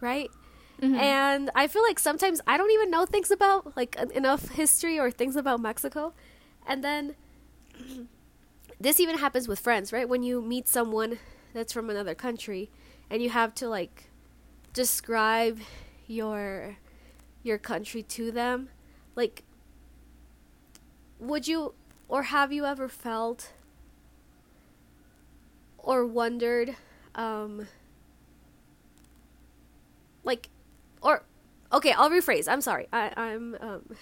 [0.00, 0.30] right
[0.82, 0.94] Mm-hmm.
[0.96, 5.10] and I feel like sometimes I don't even know things about like enough history or
[5.10, 6.12] things about Mexico.
[6.66, 7.14] And then
[8.78, 10.06] this even happens with friends, right?
[10.06, 11.18] When you meet someone
[11.54, 12.70] that's from another country
[13.08, 14.10] and you have to like
[14.74, 15.60] describe
[16.06, 16.76] your
[17.42, 18.68] your country to them,
[19.14, 19.44] like
[21.18, 21.72] would you
[22.08, 23.52] or have you ever felt
[25.78, 26.76] or wondered
[27.14, 27.66] um
[30.24, 30.48] like
[31.00, 31.22] or
[31.72, 32.48] okay i'll rephrase.
[32.48, 32.88] I'm sorry.
[32.92, 33.96] I i'm um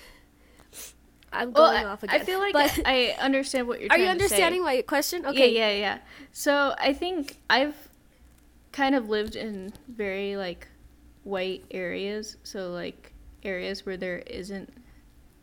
[1.32, 2.20] i'm going well, off again.
[2.20, 5.24] I feel like but I understand what you're are you understanding my question?
[5.26, 5.54] Okay.
[5.54, 5.98] Yeah, yeah, yeah.
[6.32, 7.88] So I think I've
[8.72, 10.68] kind of lived in very like
[11.22, 12.36] white areas.
[12.42, 14.72] So like areas where there isn't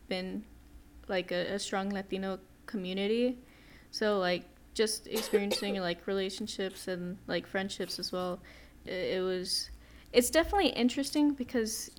[0.08, 0.44] been
[1.08, 2.38] like a, a strong Latino
[2.72, 3.38] community.
[3.92, 4.44] So like
[4.74, 8.40] just experiencing like relationships and like friendships as well.
[8.84, 9.70] It, was
[10.12, 11.90] it's definitely interesting because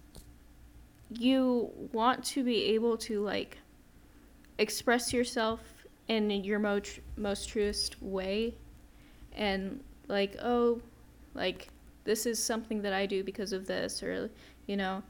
[1.09, 3.57] you want to be able to like
[4.57, 5.61] express yourself
[6.09, 8.53] in your most most truest way
[9.33, 10.81] and like oh
[11.33, 11.69] like
[12.03, 14.29] this is something that i do because of this or
[14.67, 15.01] you know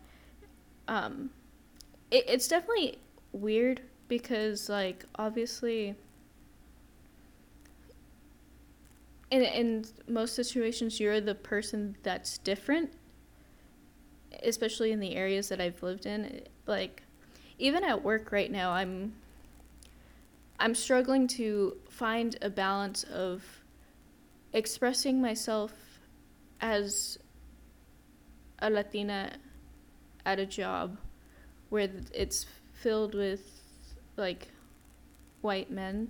[0.87, 1.31] um
[2.11, 2.99] it, it's definitely
[3.31, 5.95] weird because like obviously
[9.31, 12.91] in in most situations you're the person that's different
[14.43, 16.41] especially in the areas that I've lived in.
[16.65, 17.03] Like
[17.59, 19.13] even at work right now I'm
[20.59, 23.43] I'm struggling to find a balance of
[24.53, 25.73] expressing myself
[26.61, 27.17] as
[28.59, 29.33] a Latina
[30.25, 30.97] at a job
[31.69, 33.52] where it's filled with
[34.17, 34.49] like
[35.41, 36.09] white men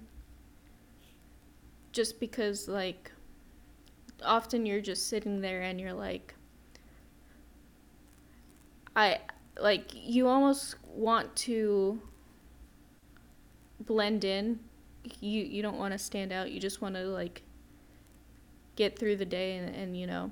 [1.91, 3.11] just because like
[4.23, 6.35] often you're just sitting there and you're like
[8.95, 9.19] I
[9.59, 12.01] like you almost want to
[13.79, 14.59] blend in.
[15.19, 16.51] You you don't want to stand out.
[16.51, 17.41] You just want to like
[18.75, 20.31] get through the day and, and you know.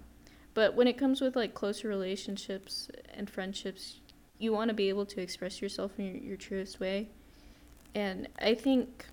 [0.54, 4.00] But when it comes with like closer relationships and friendships,
[4.38, 7.10] you want to be able to express yourself in your, your truest way.
[7.94, 9.06] And I think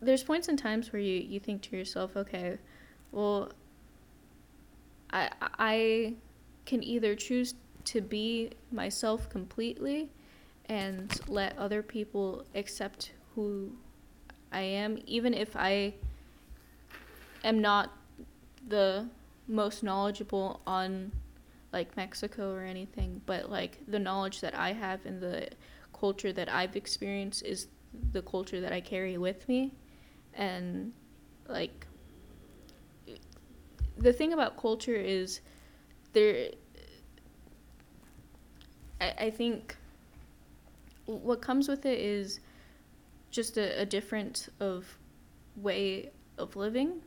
[0.00, 2.58] there's points and times where you, you think to yourself, okay,
[3.12, 3.50] well,
[5.10, 6.14] I I
[6.66, 10.08] can either choose to be myself completely
[10.66, 13.72] and let other people accept who
[14.50, 15.94] I am, even if I
[17.42, 17.92] am not
[18.66, 19.08] the
[19.46, 21.12] most knowledgeable on
[21.72, 25.48] like Mexico or anything, but like the knowledge that I have and the
[26.04, 27.68] culture that I've experienced is
[28.12, 29.72] the culture that I carry with me.
[30.34, 30.92] And
[31.48, 31.86] like
[33.96, 35.40] the thing about culture is
[36.12, 36.50] there
[39.00, 39.76] I, I think
[41.06, 42.40] what comes with it is
[43.30, 44.98] just a, a different of
[45.56, 47.00] way of living.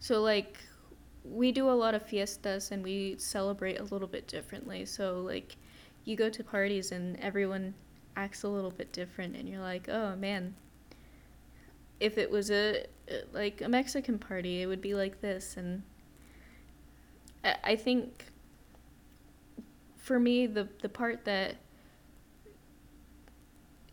[0.00, 0.56] So like
[1.22, 4.86] we do a lot of fiestas and we celebrate a little bit differently.
[4.86, 5.56] So like
[6.06, 7.74] you go to parties and everyone
[8.18, 10.54] acts a little bit different and you're like, "Oh man,
[12.00, 15.82] if it was a uh, like a Mexican party, it would be like this." And
[17.44, 18.26] I, I think
[19.96, 21.56] for me the the part that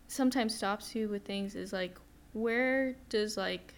[0.08, 1.98] sometimes stops you with things is like
[2.34, 3.74] where does like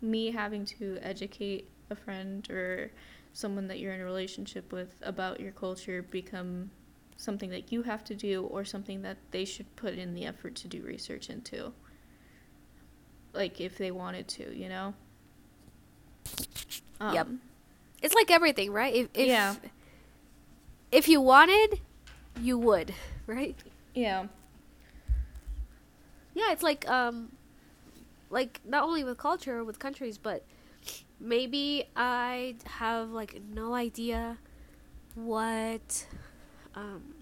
[0.00, 2.90] me having to educate a friend or
[3.32, 6.70] someone that you're in a relationship with about your culture become
[7.18, 10.54] something that you have to do or something that they should put in the effort
[10.54, 11.72] to do research into.
[13.34, 14.94] Like if they wanted to you know?
[17.00, 17.28] Um, yep
[18.02, 18.94] it's like everything right?
[18.94, 19.54] If, if yeah.
[20.92, 21.80] if you wanted,
[22.40, 22.94] you would,
[23.26, 23.56] right?
[23.94, 24.26] Yeah.
[26.34, 27.32] Yeah, it's like um
[28.30, 30.44] like not only with culture with countries, but
[31.18, 34.38] maybe I have like no idea
[35.14, 36.06] what
[36.74, 37.14] um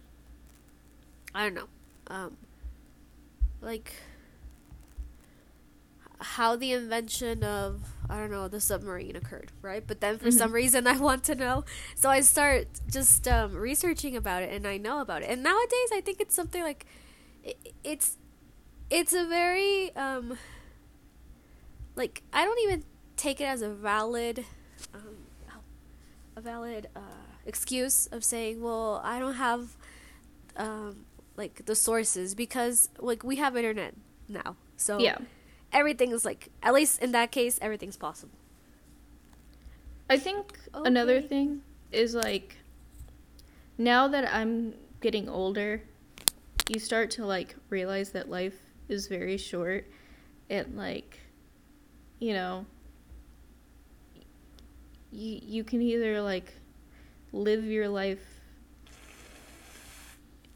[1.35, 1.69] I don't know.
[2.09, 2.37] Um
[3.61, 3.93] like
[6.19, 9.87] how the invention of I don't know the submarine occurred, right?
[9.87, 10.39] But then for mm-hmm.
[10.39, 14.67] some reason I want to know, so I start just um, researching about it, and
[14.67, 15.31] I know about it.
[15.31, 16.87] And nowadays I think it's something like
[17.45, 18.17] it, it's
[18.89, 20.39] it's a very um,
[21.97, 22.85] like I don't even
[23.17, 24.45] take it as a valid
[24.95, 25.17] um,
[26.37, 27.01] a valid uh,
[27.47, 29.77] excuse of saying, well, I don't have
[30.57, 31.05] um,
[31.37, 33.95] like the sources because like we have internet
[34.29, 35.19] now, so yeah.
[35.73, 38.35] everything is like at least in that case everything's possible.
[40.09, 40.87] I think okay.
[40.87, 42.57] another thing is like
[43.79, 45.83] now that i'm getting older
[46.69, 49.87] you start to like realize that life is very short
[50.51, 51.21] and like
[52.19, 52.65] you know
[55.13, 56.53] you you can either like
[57.33, 58.25] live your life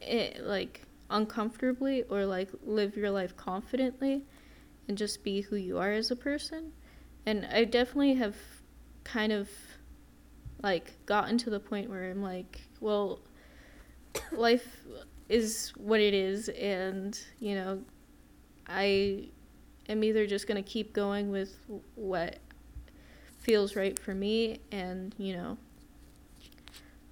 [0.01, 4.23] it, like uncomfortably or like live your life confidently
[4.89, 6.73] and just be who you are as a person.
[7.27, 8.37] And i definitely have
[9.05, 9.49] kind of
[10.63, 13.21] like gotten to the point where i'm like well
[14.33, 14.81] life
[15.29, 17.81] is what it is and you know
[18.69, 19.25] i
[19.89, 21.57] am either just going to keep going with
[21.95, 22.39] what
[23.39, 25.57] feels right for me and you know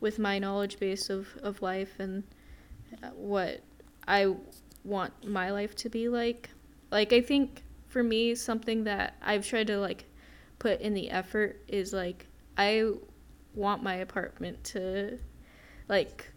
[0.00, 2.24] with my knowledge base of, of life and
[3.02, 3.60] uh, what
[4.06, 4.34] I
[4.84, 6.50] want my life to be like.
[6.90, 10.04] Like I think for me something that I've tried to like
[10.58, 12.26] put in the effort is like
[12.56, 12.92] I
[13.54, 15.18] want my apartment to
[15.88, 16.30] like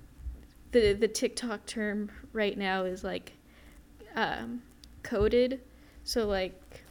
[0.72, 3.34] the the TikTok term right now is like
[4.16, 4.62] um
[5.03, 5.62] coded.
[6.03, 6.84] So like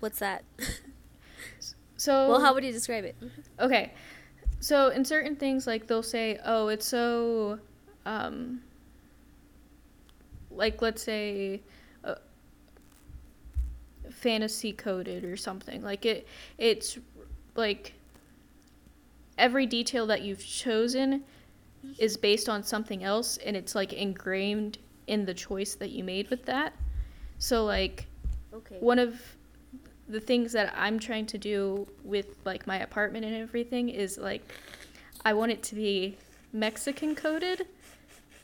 [0.00, 0.44] What's that?
[1.96, 3.16] so well, how would you describe it?
[3.58, 3.92] Okay.
[4.66, 7.60] So in certain things like they'll say, "Oh, it's so
[8.04, 8.62] um
[10.50, 11.62] like let's say
[12.02, 12.16] uh,
[14.10, 15.84] fantasy coded or something.
[15.84, 16.26] Like it
[16.58, 16.98] it's
[17.54, 17.94] like
[19.38, 21.22] every detail that you've chosen
[22.00, 26.28] is based on something else and it's like ingrained in the choice that you made
[26.28, 26.72] with that.
[27.38, 28.08] So like
[28.52, 28.78] Okay.
[28.80, 29.35] one of
[30.08, 34.42] the things that I'm trying to do with like my apartment and everything is like
[35.24, 36.16] I want it to be
[36.52, 37.66] Mexican coded.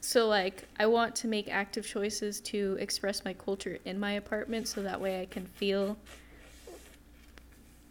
[0.01, 4.67] So like I want to make active choices to express my culture in my apartment
[4.67, 5.97] so that way I can feel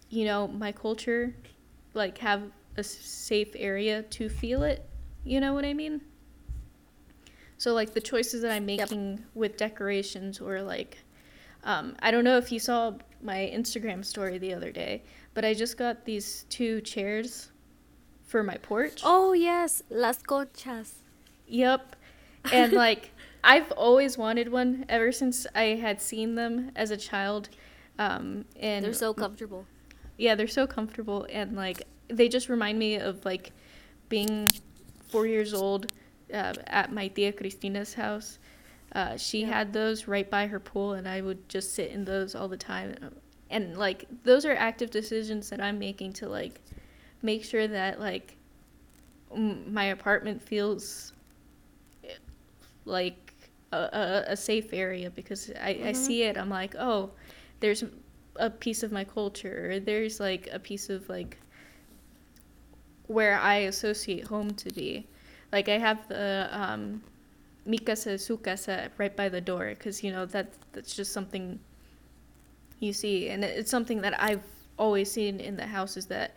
[0.10, 1.34] you know my culture
[1.94, 2.44] like have
[2.78, 4.86] a safe area to feel it.
[5.24, 6.02] You know what I mean?
[7.58, 8.80] So like the choices that I'm Yep.
[8.80, 10.98] making with decorations or like
[11.64, 15.04] um, I don't know if you saw my Instagram story the other day,
[15.34, 17.52] but I just got these two chairs
[18.26, 19.02] for my porch.
[19.04, 20.94] Oh yes, las conchas.
[21.48, 21.96] Yep.
[22.52, 23.12] And like
[23.44, 27.50] I've always wanted one ever since I had seen them as a child.
[28.00, 29.66] Um, and They're so comfortable.
[30.18, 33.52] yeah, they're so comfortable and like they just remind me of like
[34.10, 34.50] being
[35.10, 35.92] four years old
[36.34, 38.40] uh, at my tia Cristina's house.
[38.94, 39.48] Uh, she Yeah.
[39.48, 42.58] had those right by her pool, and I would just sit in those all the
[42.58, 42.96] time.
[43.50, 46.62] And like those are active decisions that I'm making to like
[47.22, 48.38] make sure that like
[49.34, 51.14] m- my apartment feels
[52.86, 53.34] like
[53.72, 55.96] a, a, a safe area because I, I Mhm.
[55.96, 56.38] see it.
[56.38, 57.12] I'm like, oh,
[57.60, 57.84] there's
[58.38, 61.38] a piece of my culture or there's like a piece of like
[63.08, 65.08] where I associate home to be.
[65.52, 67.04] Like I have the um,
[67.66, 71.60] mi casa su casa right by the door because you know that that's just something
[72.82, 74.44] you see, and it's something that I've
[74.78, 76.36] always seen in the houses that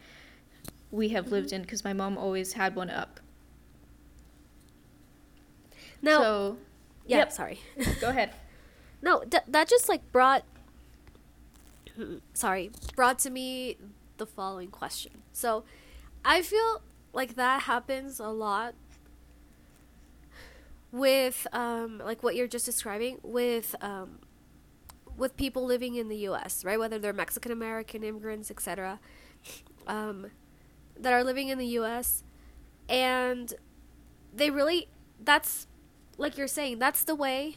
[0.90, 3.18] we have lived in because my mom always had one up.
[6.02, 6.56] Now, so
[7.06, 7.32] yeah, yep.
[7.32, 7.60] sorry.
[8.00, 8.30] go ahead.
[9.00, 10.44] No, th- that just like brought
[12.34, 13.78] sorry, brought to me
[14.18, 15.12] the following question.
[15.32, 15.64] So,
[16.24, 18.74] I feel like that happens a lot
[20.94, 24.20] with um like what you're just describing with um
[25.16, 26.78] with people living in the US, right?
[26.78, 29.00] Whether they're Mexican American immigrants, etc.
[29.86, 30.30] Um
[30.98, 32.22] that are living in the US
[32.88, 33.52] and
[34.32, 34.88] they really
[35.22, 35.66] that's
[36.16, 37.56] like you're saying, that's the way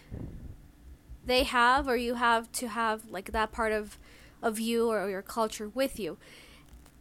[1.23, 3.99] they have or you have to have like that part of
[4.41, 6.17] of you or your culture with you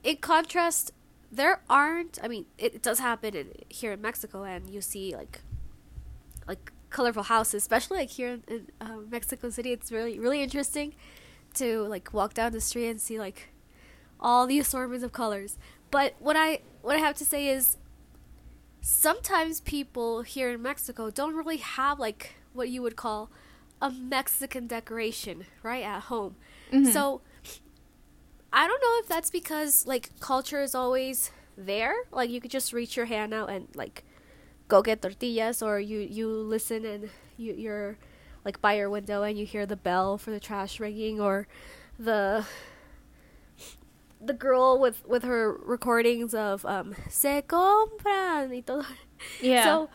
[0.02, 0.90] in contrast
[1.30, 5.42] there aren't i mean it, does happen in, here in mexico and you see like
[6.46, 10.94] like colorful houses especially like here in, uh, mexico city it's really really interesting
[11.54, 13.48] to like walk down the street and see like
[14.20, 15.58] all the assortments of colors
[15.90, 17.76] but what i what i have to say is
[18.80, 23.30] sometimes people here in mexico don't really have like what you would call
[23.82, 26.36] a Mexican decoration right at home.
[26.72, 26.90] Mhm.
[26.92, 27.20] So
[28.52, 31.94] I don't know if that's because like culture is always there.
[32.10, 34.02] Like you could just reach your hand out and like
[34.68, 37.96] go get tortillas or you you listen and you you're
[38.44, 41.46] like by your window and you hear the bell for the trash ringing or
[41.98, 42.44] the
[44.20, 48.84] the girl with with her recordings of um se compran y todo
[49.40, 49.64] Yeah.
[49.64, 49.88] so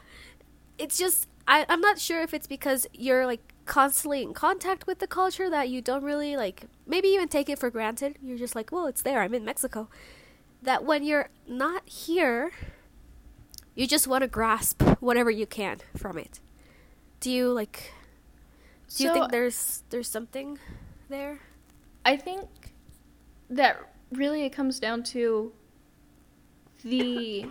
[0.78, 5.00] it's just I, I'm not sure if it's because you're like constantly in contact with
[5.00, 8.18] the culture that you don't really like maybe even take it for granted.
[8.22, 9.22] You're just like, well, it's there.
[9.22, 9.90] I'm in Mexico.
[10.62, 12.52] That when you're not here,
[13.76, 16.40] you just want to grasp whatever you can from it.
[17.20, 17.94] Do you like?
[18.96, 20.60] Do you think there's there's something
[21.10, 21.40] there?
[22.06, 22.48] I think
[23.50, 23.78] that
[24.12, 25.54] really it comes down to
[26.84, 27.46] the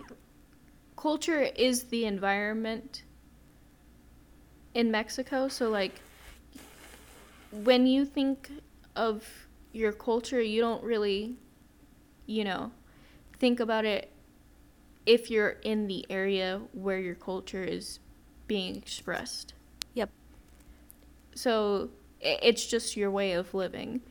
[0.95, 3.03] culture is the environment
[4.73, 5.47] in Mexico.
[5.47, 5.99] So, like,
[7.51, 8.51] when you think
[8.95, 9.25] of
[9.73, 11.35] your culture, you don't really,
[12.25, 12.71] you know,
[13.39, 14.10] think about it
[15.05, 17.99] if you're in the area where your culture is
[18.47, 19.53] being expressed.
[19.93, 20.09] Yep.
[21.33, 21.89] So,
[22.19, 24.01] it's just your way of living.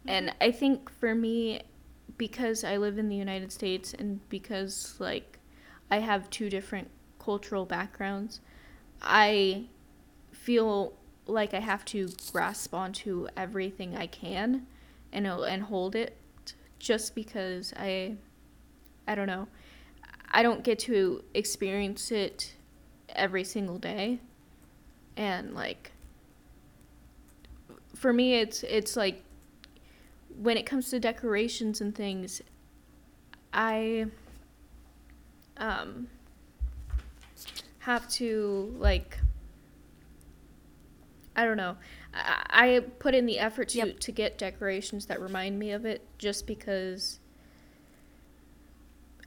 [0.00, 0.08] Mm-hmm.
[0.08, 1.62] And I think for me,
[2.18, 5.38] because I live in the United States and because, like,
[5.90, 6.88] I have two different
[7.18, 8.40] cultural backgrounds,
[9.02, 9.66] I
[10.32, 10.94] feel
[11.26, 14.66] like I have to grasp onto everything I can
[15.12, 16.16] and and hold it
[16.78, 18.16] just because I
[19.06, 19.48] I don't know.
[20.30, 22.54] I don't get to experience it
[23.08, 24.20] every single day.
[25.16, 25.92] And like
[27.94, 29.22] for me it's it's like
[30.38, 32.40] when it comes to decorations and things
[33.52, 34.06] I
[35.58, 36.08] um
[37.80, 39.18] have to like
[41.36, 41.76] I don't know.
[42.12, 44.00] I, I put in the effort to Yep.
[44.00, 47.19] to get decorations that remind me of it just because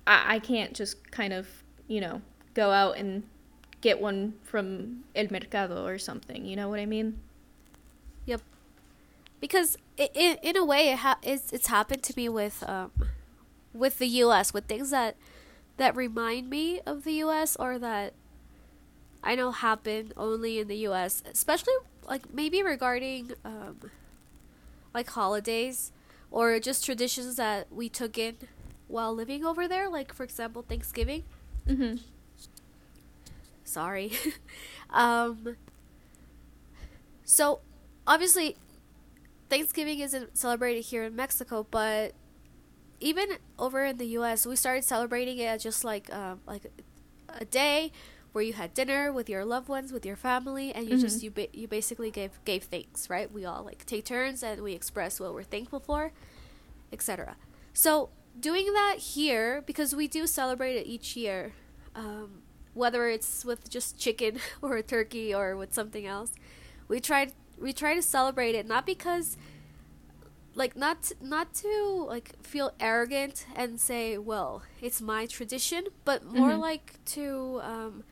[0.06, 1.48] I, I can't just kind of,
[1.88, 2.22] you know,
[2.54, 3.24] go out and
[3.82, 6.46] get one from El Mercado or something.
[6.46, 7.20] You know what I mean?
[8.26, 8.42] Yep.
[9.40, 12.92] Because i in in a way it ha- it's, it's happened to me with um
[13.74, 15.16] with the US with things that
[15.78, 18.14] that remind me of the US or that
[19.24, 21.74] I know happen only in the US especially
[22.08, 23.92] like maybe regarding um
[24.94, 25.92] like holidays
[26.32, 28.38] or just traditions that we took in
[28.88, 31.24] while living over there like for example Thanksgiving
[31.68, 31.96] Mm-hmm.
[33.64, 34.12] sorry
[34.90, 35.56] um
[37.24, 37.62] so
[38.06, 38.56] obviously
[39.50, 42.14] thanksgiving isn't celebrated here in mexico but
[43.00, 46.64] even over in the us we started celebrating it as just like um, like
[47.30, 47.92] a day
[48.34, 51.24] where you had dinner with your loved ones with your family and you just Mhm.
[51.24, 54.74] you ba- you basically gave gave thanks right we all like take turns and we
[54.74, 56.12] express what we're thankful for
[56.92, 57.36] etc
[57.74, 58.10] so
[58.40, 61.54] doing that here because we do celebrate it each year
[61.96, 62.42] um,
[62.74, 66.34] whether it's with just chicken or a turkey or with something else
[66.88, 67.28] we try
[67.60, 69.38] we try to celebrate it not because
[70.56, 76.54] like not not to like feel arrogant and say well it's my tradition but more
[76.54, 76.60] Mhm.
[76.60, 78.04] like to um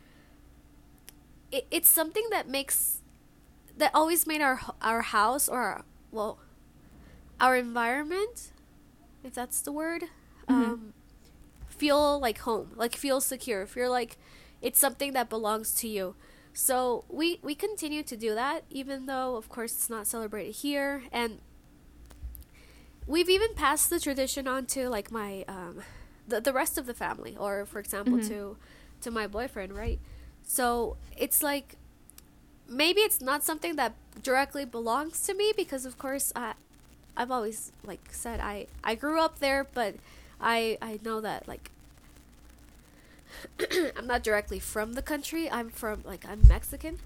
[1.51, 3.01] it, it's something that makes
[3.78, 6.39] that always made our our house or our, well
[7.39, 8.50] our environment
[9.24, 10.03] if that's the word
[10.47, 10.53] Mhm.
[10.74, 10.93] um
[11.67, 14.17] feel like home like feel secure feel like
[14.61, 16.15] it's something that belongs to you
[16.53, 21.03] so we we continue to do that even though of course it's not celebrated here
[21.11, 21.39] and
[23.07, 25.82] we've even passed the tradition on to like my um
[26.28, 28.28] the, the rest of the family or for example Mhm.
[28.28, 28.57] to
[29.01, 29.99] to my boyfriend right
[30.43, 31.76] so it's like
[32.67, 36.53] maybe it's not something that directly belongs to me because of course I
[37.16, 39.95] I've always like said I I grew up there but
[40.39, 41.72] I I know that like
[43.97, 45.49] I'm not directly from the country.
[45.49, 46.99] I'm from like I'm Mexican,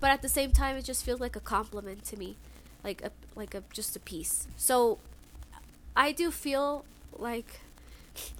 [0.00, 2.36] but at the same time, it just feels like a compliment to me,
[2.84, 4.46] like a like a just a piece.
[4.56, 4.98] So
[5.96, 6.84] I do feel
[7.16, 7.60] like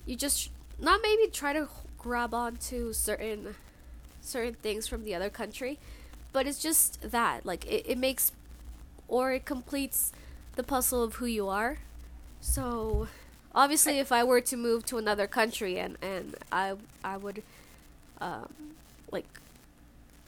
[0.06, 3.54] you just not maybe try to grab onto certain
[4.20, 5.78] certain things from the other country,
[6.32, 8.32] but it's just that like it, it makes
[9.08, 10.12] or it completes
[10.56, 11.78] the puzzle of who you are.
[12.40, 13.08] So
[13.54, 16.74] obviously if I were to move to another country and and I
[17.04, 17.42] I would
[18.20, 18.52] um
[19.10, 19.26] like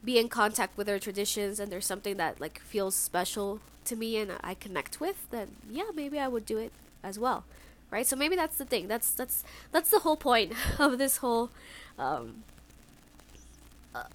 [0.05, 4.17] be in contact with their traditions and there's something that like feels special to me
[4.17, 6.73] and I connect with, then yeah, maybe I would do it
[7.03, 7.45] as well.
[7.91, 8.07] Right?
[8.07, 8.89] So maybe that's the thing.
[8.89, 11.51] That's that's that's the whole point of this whole
[11.99, 12.45] um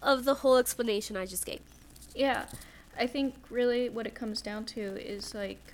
[0.02, 1.62] of the whole explanation I just gave.
[2.16, 2.46] Yeah,
[2.98, 5.74] I think really what it comes down to is like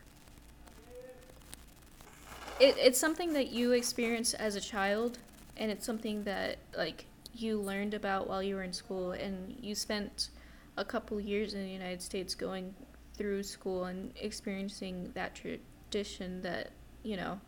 [2.60, 5.20] it, it's something that you experienced as a child,
[5.58, 9.76] and it's something that like you learned about while you were in school, and you
[9.76, 10.30] spent
[10.78, 12.74] a couple years in the United States going
[13.16, 16.72] through school and experiencing that tradition that
[17.04, 17.40] you know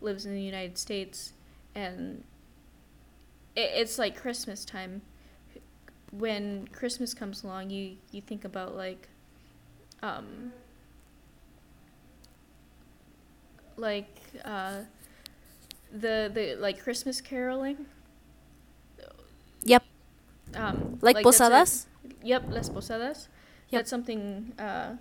[0.00, 1.32] lives in the United States,
[1.74, 2.24] and
[3.54, 5.02] it, it's like Christmas time.
[6.10, 9.08] When Christmas comes along, you you think about like,
[10.02, 10.52] um,
[13.82, 14.08] like
[14.44, 14.80] uh,
[15.92, 17.84] the the like Christmas caroling.
[19.64, 19.84] Yep.
[20.54, 21.86] Um, Like, a- posadas?
[22.22, 23.28] yep, las posadas.
[23.70, 23.78] Yep.
[23.78, 24.96] That's something uh,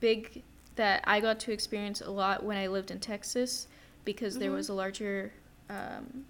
[0.00, 0.42] big
[0.76, 3.68] that I got to experience a lot when I lived in Texas
[4.04, 4.54] because there Mhm.
[4.56, 5.32] was a larger
[5.70, 6.24] um,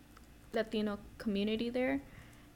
[0.53, 2.01] Latino community there,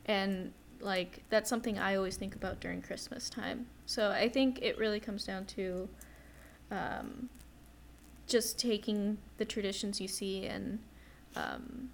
[0.06, 3.66] and like that's something I always think about during Christmas time.
[3.86, 5.88] So I think it really comes down to
[6.70, 7.28] um,
[8.28, 10.78] just taking the traditions you see and
[11.34, 11.88] um,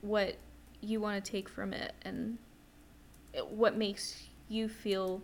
[0.00, 0.36] what
[0.80, 2.38] you want to take from it and
[3.50, 5.20] what makes you feel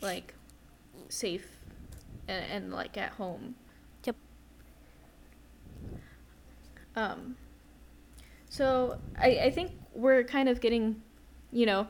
[0.00, 0.34] like
[1.08, 1.46] safe
[2.26, 3.54] and, and like at home.
[4.04, 4.16] Yep.
[6.96, 7.36] Um,
[8.48, 11.02] so I, I think we're kind of getting,
[11.52, 11.86] you know,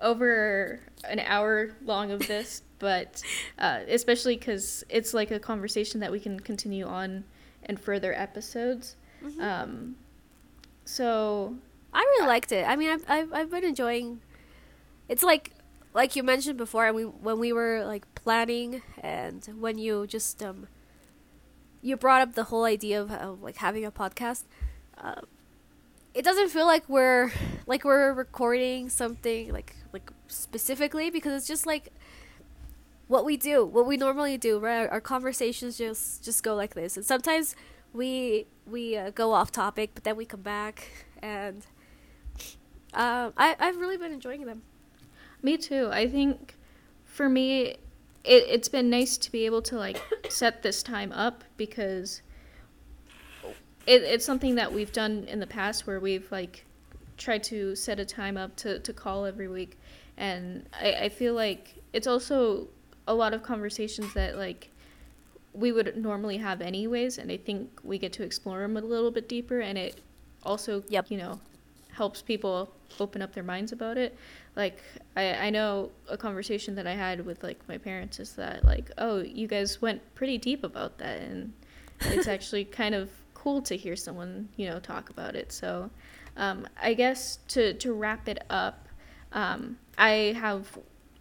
[0.00, 3.22] over an hour long of this, but
[3.58, 7.22] uh, especially because it's like a conversation that we can continue on
[7.62, 8.96] in further episodes.
[9.22, 9.40] Mhm.
[9.40, 9.96] Um,
[10.84, 11.54] so
[11.94, 12.66] I really liked it.
[12.66, 14.20] I mean, I've, I've I've been enjoying.
[15.08, 15.52] It's like
[15.94, 20.42] like you mentioned before, and we when we were like planning, and when you just
[20.42, 20.66] um.
[21.82, 24.42] You brought up the whole idea of, of like having a podcast.
[24.98, 25.22] Uh,
[26.12, 27.32] it doesn't feel like we're
[27.66, 31.88] like we're recording something like like specifically because it's just like
[33.10, 34.60] what we do, what we normally do.
[34.60, 37.56] Right, our, conversations just just go like this, and sometimes
[37.92, 40.88] we we uh, go off topic, but then we come back,
[41.20, 41.66] and
[42.94, 44.62] um, I I've really been enjoying them.
[45.42, 45.88] Me too.
[45.90, 46.54] I think
[47.04, 47.78] for me, it,
[48.24, 52.22] it's been nice to be able to like set this time up because
[53.88, 56.64] it, it's something that we've done in the past where we've like
[57.16, 59.78] tried to set a time up to, to call every week.
[60.16, 62.68] And I, I feel like it's also
[63.06, 64.70] a lot of conversations that like
[65.52, 67.18] we would normally have anyways.
[67.18, 69.60] And I think we get to explore them a little bit deeper.
[69.60, 70.00] And it
[70.44, 71.10] also, Yep.
[71.10, 71.40] you know,
[71.92, 74.16] helps people open up their minds about it
[74.56, 74.82] like
[75.16, 78.90] I, I know a conversation that i had with like my parents is that like
[78.98, 81.52] oh you guys went pretty deep about that and
[82.00, 85.90] it's actually kind of cool to hear someone you know talk about it so
[86.36, 88.88] um, i guess to to wrap it up
[89.32, 90.78] um, i have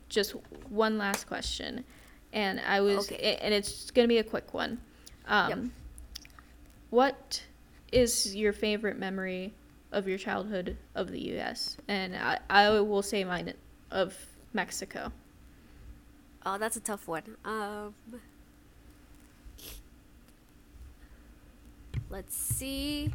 [0.10, 0.32] just
[0.70, 1.84] one last question
[2.34, 3.38] and i was Okay.
[3.42, 4.80] and it's gonna be a quick one
[5.28, 5.60] um, Yep.
[6.90, 7.44] what
[7.92, 9.54] is your favorite memory
[9.92, 11.78] of your childhood of the U.S.
[11.88, 13.54] and I, I will say mine
[13.90, 14.16] of
[14.54, 15.12] Mexico.
[16.46, 17.24] Oh, that's a tough one.
[17.44, 17.96] Um,
[22.10, 23.12] let's see.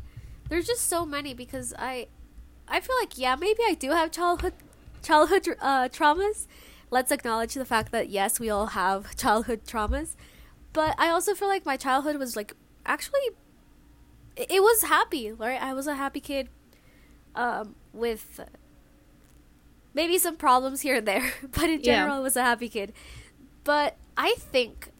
[0.48, 2.08] There's just so many because I,
[2.68, 4.54] I feel like yeah, maybe I do have childhood,
[5.02, 6.46] childhood uh, traumas.
[6.94, 10.14] Let's acknowledge the fact that yes, we all have childhood traumas,
[10.72, 12.52] but I also feel like my childhood was like
[12.86, 13.26] actually,
[14.36, 15.32] it, was happy.
[15.32, 16.48] Right, I was a happy kid,
[17.34, 18.40] um, with
[19.92, 21.82] maybe some problems here and there, but in Yeah.
[21.82, 22.92] general, I was a happy kid.
[23.64, 24.90] But I think,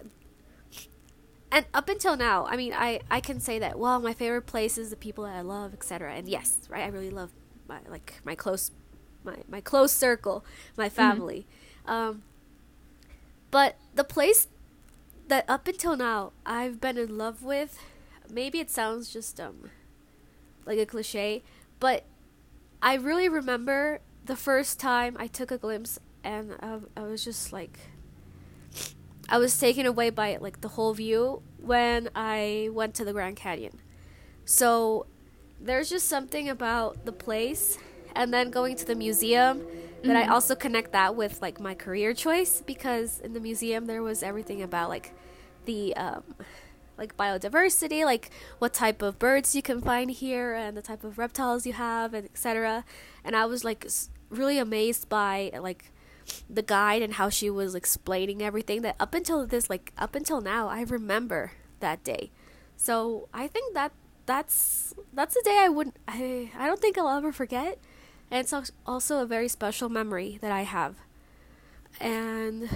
[1.53, 3.79] and up until now, I mean, I I can say that.
[3.79, 6.15] Well, my favorite place is the people that I love, etc.
[6.15, 7.31] And yes, right, I really love
[7.69, 8.73] my like my close,
[9.23, 10.45] my my close circle,
[10.77, 11.47] my family.
[11.87, 12.23] Um,
[13.51, 14.49] but the place
[15.29, 17.79] that up until now I've been in love with,
[18.31, 19.71] maybe it sounds just um
[20.67, 21.43] like a cliche,
[21.79, 22.05] but
[22.83, 27.53] I really remember the first time I took a glimpse and I, I was just
[27.53, 27.79] like
[29.29, 33.37] I was taken away by like the whole view when I went to the Grand
[33.37, 33.81] Canyon.
[34.45, 35.07] So
[35.61, 37.79] there's just something about the place
[38.15, 39.63] and then going to the museum
[40.05, 40.31] that I Mhm.
[40.31, 44.63] also connect that with like my career choice because in the museum there was everything
[44.63, 45.13] about like
[45.65, 46.23] the um
[46.97, 48.31] like biodiversity, like
[48.61, 52.15] what type of birds you can find here and the type of reptiles you have
[52.15, 52.85] and etc.
[53.25, 53.87] And I was like
[54.31, 55.91] really amazed by like
[56.49, 60.41] the guide and how she was explaining everything that up until this like up until
[60.41, 62.31] now I remember that day.
[62.77, 63.93] So I think that
[64.27, 67.79] that's that's a day I wouldn't I I don't think I'll ever forget.
[68.35, 70.97] And it's also a very special memory that I have.
[72.01, 72.69] And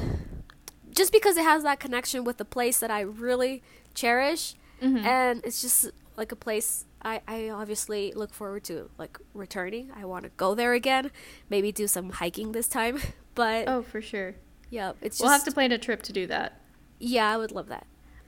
[0.94, 5.04] just because it has that connection with the place that I really cherish Mhm.
[5.04, 9.90] and it's just like a place I, I obviously look forward to like returning.
[9.96, 11.10] I want to go there again,
[11.50, 13.00] maybe do some hiking this time.
[13.34, 14.34] But oh, for sure.
[14.70, 16.60] yeah, it's just We'll have to plan a trip to do that.
[17.00, 17.86] yeah, I would love that.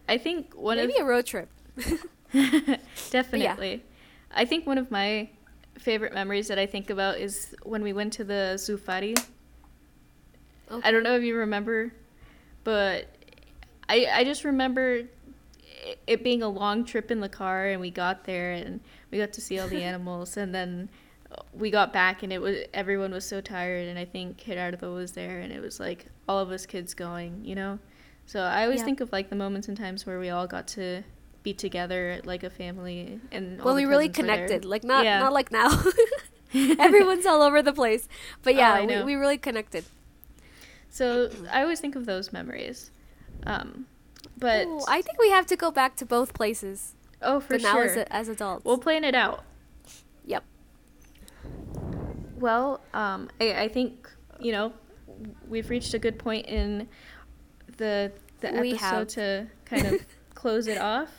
[0.08, 1.48] I think one maybe of a road trip.
[3.10, 3.82] definitely.
[4.32, 5.30] I think one of my
[5.80, 9.16] favorite memories that I think about is when we went to the Zoofari.
[10.70, 10.80] Oh.
[10.84, 11.92] I don't know if you remember,
[12.64, 13.06] but
[13.88, 14.94] I I just remember
[15.82, 19.18] it- it being a long trip in the car and we got there and we
[19.18, 20.88] got to see all the animals and then
[21.54, 25.12] we got back and it was everyone was so tired and I think Gerardo was
[25.12, 27.78] there and it was like all of us kids going, you know.
[28.26, 28.84] So I always Yeah.
[28.86, 31.02] think of like the moments and times where we all got to
[31.42, 34.46] be together like a family and the we really cousins were there.
[34.46, 35.18] connected, like not Yeah.
[35.20, 35.82] not like now.
[36.54, 38.08] Everyone's all over the place,
[38.42, 39.84] but Oh, yeah, I we, we really connected.
[40.88, 42.90] So I always think of those memories.
[43.46, 43.86] Um,
[44.36, 47.62] but Ooh, I think we have to go back to both places, oh, for but
[47.62, 47.84] now sure.
[47.84, 48.64] as as adults.
[48.64, 49.44] We'll plan it out.
[50.26, 50.42] yep.
[52.36, 54.10] Well, um, I, I think
[54.40, 54.72] you know
[55.48, 56.88] we've reached a good point in
[57.76, 61.10] the the episode to kind of close it off.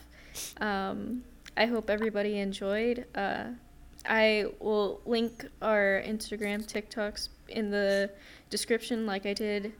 [0.59, 1.23] Um,
[1.57, 3.05] I hope everybody enjoyed.
[3.15, 3.45] Uh,
[4.05, 8.09] I will link our Instagram, TikToks in the
[8.49, 9.73] description, like I did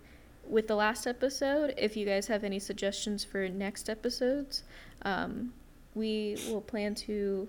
[0.47, 1.73] with the last episode.
[1.77, 4.63] If you guys have any suggestions for next episodes,
[5.03, 5.53] um,
[5.95, 7.47] we will plan to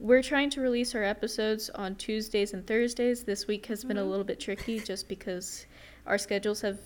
[0.00, 3.24] we're trying to release our episodes on Tuesdays and Thursdays.
[3.24, 4.10] This week has been a Mhm.
[4.10, 5.66] little bit tricky just because
[6.06, 6.78] our schedules have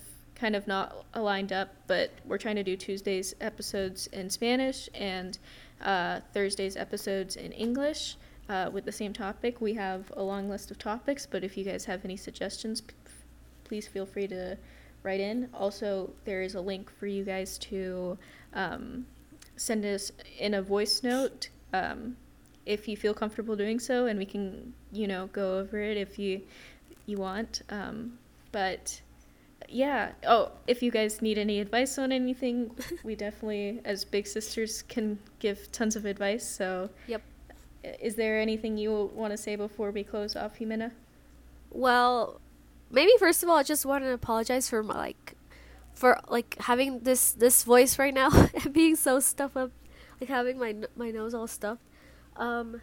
[0.43, 5.39] kind of not aligned up, but we're trying to do Tuesdays episodes in Spanish and
[5.79, 8.17] uh, Thursdays episodes in English
[8.49, 9.61] uh, with the same topic.
[9.61, 12.93] We have a long list of topics, but if you guys have any suggestions, p-
[13.63, 14.57] please feel free to
[15.01, 15.47] write in.
[15.53, 18.17] Also, there is a link for you guys to
[18.53, 19.05] um,
[19.55, 22.17] send us in a voice note um,
[22.65, 26.19] if you feel comfortable doing so, and we can, you know, go over it if
[26.19, 26.41] you
[27.05, 27.61] you want.
[27.69, 28.19] Um,
[28.51, 28.99] but
[29.73, 30.11] yeah.
[30.25, 32.71] Oh, if you guys need any advice on anything,
[33.03, 36.47] we definitely, as big sisters, can give tons of advice.
[36.47, 37.21] So, Yep.
[37.99, 40.91] is there anything you want to say before we close off, Ximena?
[41.71, 42.39] Well,
[42.91, 45.33] maybe first of all, I just want to apologize for my, like,
[45.95, 48.29] for like having this this voice right now
[48.63, 49.71] and being so stuffed up,
[50.21, 51.81] like having my my nose all stuffed.
[52.35, 52.81] Um,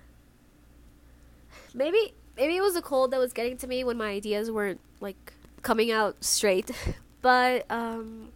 [1.75, 4.81] maybe maybe it was the cold that was getting to me when my ideas weren't
[5.01, 5.33] like
[5.63, 6.71] coming out straight,
[7.23, 8.31] but um,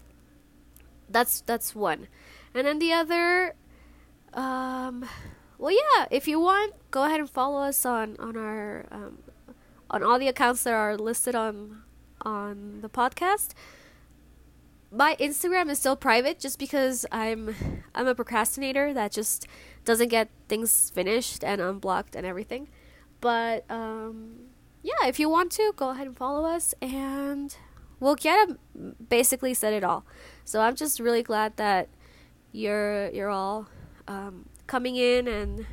[1.08, 2.08] that's that's one,
[2.54, 3.54] and then the other,
[4.32, 5.04] um,
[5.58, 9.18] well yeah, if you want, go ahead and follow us on on our um,
[9.90, 11.82] on all the accounts that are listed on
[12.22, 13.52] on the podcast.
[14.90, 17.54] My Instagram is still private just because I'm
[17.94, 19.46] I'm a procrastinator that just
[19.84, 22.68] doesn't get things finished and unblocked and everything.
[23.20, 24.53] But um
[24.84, 27.56] yeah, if you want to, go ahead and follow us and
[28.00, 28.50] we'll get
[29.08, 30.04] basically said it all.
[30.44, 31.88] So I'm just really glad that
[32.52, 33.66] you're you're all
[34.06, 35.66] um, coming in and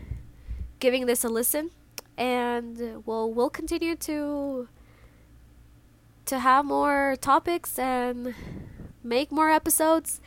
[0.79, 1.71] giving this a listen
[2.17, 4.69] and we'll we'll continue to
[6.25, 8.33] to have more topics and
[9.03, 10.21] make more episodes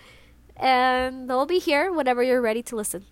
[0.59, 3.07] and they'll be here whenever you're ready to listen.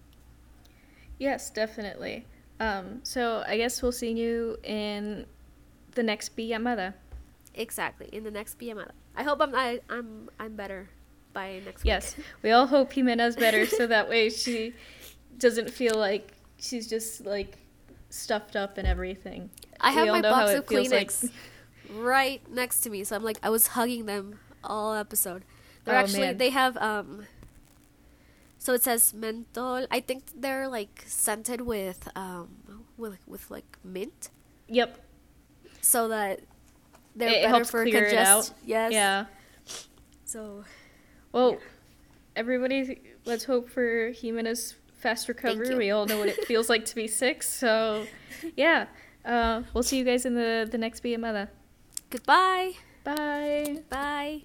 [1.18, 2.27] Yes, definitely.
[2.61, 5.27] Um, so I guess we'll see you in
[5.95, 6.95] the next Pijamada.
[7.55, 8.09] Exactly.
[8.12, 8.90] In the next BML.
[9.16, 10.88] I hope I'm I, I'm I'm better
[11.32, 12.24] by next Yes, week.
[12.26, 12.34] Yes.
[12.43, 14.74] We all hope Ximena's better so that way she
[15.38, 17.59] doesn't feel like she's just like
[18.11, 19.51] stuffed up and everything.
[19.80, 21.09] I have We all my know how box it of feels like.
[21.09, 21.30] Kleenex
[21.95, 25.45] right next to me, so I'm like I was hugging them all episode.
[25.84, 26.38] They're Oh, actually man.
[26.38, 27.26] they have um
[28.59, 29.86] so it says menthol.
[29.90, 34.30] I think they're like scented with um with with like mint
[34.68, 34.98] Yep,
[35.83, 36.41] so that
[37.15, 38.27] they're it better helps for clear it out.
[38.45, 38.55] congest.
[38.65, 38.93] Yes.
[38.93, 39.25] Yeah.
[40.25, 40.65] So
[41.33, 41.59] Well, Yeah.
[42.37, 45.75] everybody, let's hope for Ximena's fast recovery.
[45.75, 47.43] We all know what it feels like to be sick.
[47.43, 48.07] So,
[48.57, 48.87] yeah.
[49.25, 51.17] Uh, we'll see you guys in the, the next Be
[52.11, 52.73] goodbye.
[53.05, 53.83] Bye.
[53.91, 54.43] Bye.